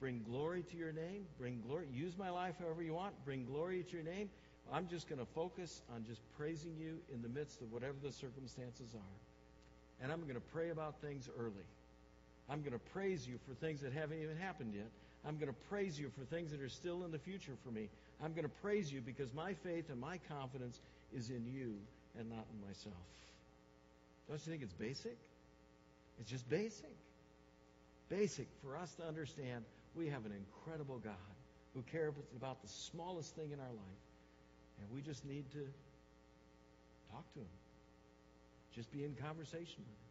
Bring 0.00 0.24
glory 0.28 0.64
to 0.72 0.76
your 0.76 0.90
name. 0.90 1.26
Bring 1.38 1.62
glory. 1.64 1.86
Use 1.94 2.18
my 2.18 2.30
life 2.30 2.56
however 2.58 2.82
you 2.82 2.94
want. 2.94 3.14
Bring 3.24 3.44
glory 3.44 3.84
to 3.84 3.92
your 3.96 4.04
name. 4.04 4.28
I'm 4.72 4.88
just 4.88 5.08
going 5.08 5.20
to 5.20 5.32
focus 5.32 5.82
on 5.94 6.04
just 6.04 6.22
praising 6.36 6.74
you 6.76 6.98
in 7.14 7.22
the 7.22 7.28
midst 7.28 7.60
of 7.60 7.70
whatever 7.70 7.94
the 8.02 8.10
circumstances 8.10 8.96
are. 8.96 10.02
And 10.02 10.10
I'm 10.10 10.22
going 10.22 10.34
to 10.34 10.48
pray 10.52 10.70
about 10.70 11.00
things 11.00 11.28
early. 11.38 11.68
I'm 12.50 12.62
going 12.62 12.72
to 12.72 12.84
praise 12.92 13.28
you 13.28 13.38
for 13.46 13.54
things 13.54 13.80
that 13.82 13.92
haven't 13.92 14.20
even 14.20 14.36
happened 14.36 14.74
yet. 14.74 14.90
I'm 15.26 15.36
going 15.36 15.48
to 15.48 15.58
praise 15.70 15.98
you 15.98 16.10
for 16.10 16.24
things 16.24 16.50
that 16.50 16.60
are 16.60 16.68
still 16.68 17.04
in 17.04 17.10
the 17.10 17.18
future 17.18 17.52
for 17.64 17.70
me. 17.70 17.88
I'm 18.22 18.32
going 18.32 18.44
to 18.44 18.56
praise 18.62 18.92
you 18.92 19.00
because 19.00 19.32
my 19.32 19.54
faith 19.54 19.88
and 19.90 20.00
my 20.00 20.18
confidence 20.28 20.80
is 21.16 21.30
in 21.30 21.46
you 21.46 21.74
and 22.18 22.28
not 22.28 22.44
in 22.52 22.66
myself. 22.66 22.94
Don't 24.28 24.40
you 24.44 24.52
think 24.52 24.62
it's 24.62 24.74
basic? 24.74 25.16
It's 26.20 26.30
just 26.30 26.48
basic. 26.48 26.94
Basic 28.08 28.46
for 28.62 28.76
us 28.76 28.92
to 28.94 29.04
understand 29.04 29.64
we 29.96 30.08
have 30.08 30.26
an 30.26 30.32
incredible 30.32 30.98
God 30.98 31.14
who 31.74 31.82
cares 31.90 32.14
about 32.36 32.62
the 32.62 32.68
smallest 32.68 33.34
thing 33.34 33.50
in 33.52 33.60
our 33.60 33.66
life. 33.66 34.02
And 34.80 34.88
we 34.92 35.00
just 35.00 35.24
need 35.24 35.50
to 35.52 35.66
talk 37.10 37.24
to 37.34 37.40
him. 37.40 37.46
Just 38.74 38.92
be 38.92 39.04
in 39.04 39.14
conversation 39.14 39.78
with 39.78 39.88
him. 39.88 40.04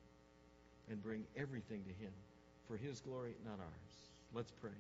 And 0.90 1.02
bring 1.02 1.24
everything 1.38 1.82
to 1.84 2.04
him 2.04 2.12
for 2.68 2.76
his 2.76 3.00
glory, 3.00 3.36
not 3.46 3.60
ours. 3.60 3.96
Let's 4.34 4.52
pray. 4.60 4.72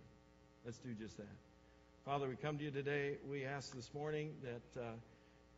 Let's 0.65 0.77
do 0.77 0.93
just 0.93 1.17
that. 1.17 1.27
Father, 2.05 2.29
we 2.29 2.37
come 2.37 2.57
to 2.57 2.63
you 2.63 2.71
today. 2.71 3.17
We 3.29 3.43
ask 3.43 3.75
this 3.75 3.93
morning 3.93 4.31
that 4.43 4.81
uh, 4.81 4.91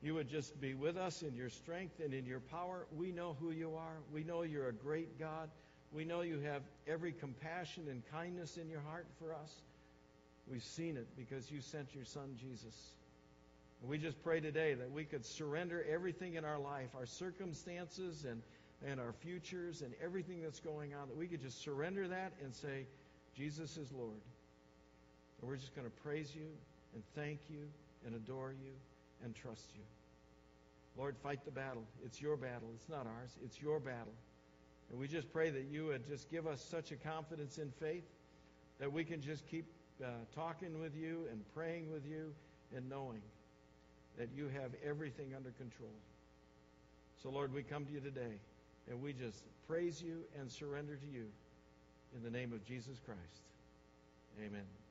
you 0.01 0.15
would 0.15 0.27
just 0.27 0.59
be 0.59 0.73
with 0.73 0.97
us 0.97 1.21
in 1.21 1.35
your 1.35 1.49
strength 1.49 1.99
and 2.03 2.11
in 2.11 2.25
your 2.25 2.39
power. 2.39 2.87
We 2.95 3.11
know 3.11 3.37
who 3.39 3.51
you 3.51 3.75
are. 3.75 3.97
We 4.11 4.23
know 4.23 4.41
you're 4.41 4.67
a 4.67 4.73
great 4.73 5.19
God. 5.19 5.49
We 5.91 6.05
know 6.05 6.21
you 6.21 6.39
have 6.39 6.63
every 6.87 7.11
compassion 7.11 7.83
and 7.87 8.01
kindness 8.11 8.57
in 8.57 8.67
your 8.67 8.81
heart 8.81 9.05
for 9.19 9.31
us. 9.35 9.51
We've 10.51 10.63
seen 10.63 10.97
it 10.97 11.07
because 11.15 11.51
you 11.51 11.61
sent 11.61 11.93
your 11.93 12.05
son, 12.05 12.35
Jesus. 12.39 12.75
We 13.83 13.99
just 13.99 14.23
pray 14.23 14.39
today 14.39 14.73
that 14.73 14.91
we 14.91 15.03
could 15.03 15.23
surrender 15.23 15.85
everything 15.87 16.33
in 16.33 16.45
our 16.45 16.59
life, 16.59 16.89
our 16.97 17.05
circumstances 17.05 18.25
and, 18.27 18.41
and 18.83 18.99
our 18.99 19.13
futures 19.21 19.83
and 19.83 19.93
everything 20.03 20.41
that's 20.41 20.61
going 20.61 20.95
on, 20.95 21.09
that 21.09 21.17
we 21.17 21.27
could 21.27 21.41
just 21.41 21.61
surrender 21.63 22.07
that 22.07 22.33
and 22.43 22.55
say, 22.55 22.87
Jesus 23.35 23.77
is 23.77 23.91
Lord. 23.91 24.21
And 25.39 25.49
we're 25.49 25.57
just 25.57 25.75
going 25.75 25.87
to 25.87 25.93
praise 26.03 26.33
you 26.33 26.47
and 26.93 27.03
thank 27.15 27.39
you 27.49 27.67
and 28.05 28.15
adore 28.15 28.51
you 28.51 28.71
and 29.23 29.35
trust 29.35 29.69
you. 29.75 29.83
Lord, 30.97 31.15
fight 31.17 31.43
the 31.43 31.51
battle. 31.51 31.83
It's 32.05 32.21
your 32.21 32.37
battle. 32.37 32.69
It's 32.75 32.89
not 32.89 33.05
ours. 33.05 33.31
It's 33.43 33.61
your 33.61 33.79
battle. 33.79 34.13
And 34.89 34.99
we 34.99 35.07
just 35.07 35.31
pray 35.33 35.49
that 35.49 35.65
you 35.69 35.87
would 35.87 36.07
just 36.07 36.29
give 36.29 36.47
us 36.47 36.63
such 36.63 36.91
a 36.91 36.95
confidence 36.95 37.57
in 37.57 37.71
faith 37.79 38.05
that 38.79 38.91
we 38.91 39.03
can 39.03 39.21
just 39.21 39.45
keep 39.47 39.65
uh, 40.03 40.07
talking 40.33 40.79
with 40.79 40.95
you 40.95 41.27
and 41.31 41.41
praying 41.53 41.91
with 41.91 42.05
you 42.05 42.33
and 42.75 42.89
knowing 42.89 43.21
that 44.17 44.29
you 44.35 44.47
have 44.47 44.71
everything 44.85 45.33
under 45.35 45.51
control. 45.51 45.89
So, 47.21 47.29
Lord, 47.29 47.53
we 47.53 47.63
come 47.63 47.85
to 47.85 47.91
you 47.91 47.99
today 47.99 48.39
and 48.89 49.01
we 49.01 49.13
just 49.13 49.43
praise 49.67 50.01
you 50.01 50.23
and 50.39 50.49
surrender 50.51 50.95
to 50.95 51.07
you 51.07 51.25
in 52.15 52.23
the 52.23 52.29
name 52.29 52.53
of 52.53 52.63
Jesus 52.65 52.99
Christ. 53.05 53.41
Amen. 54.39 54.84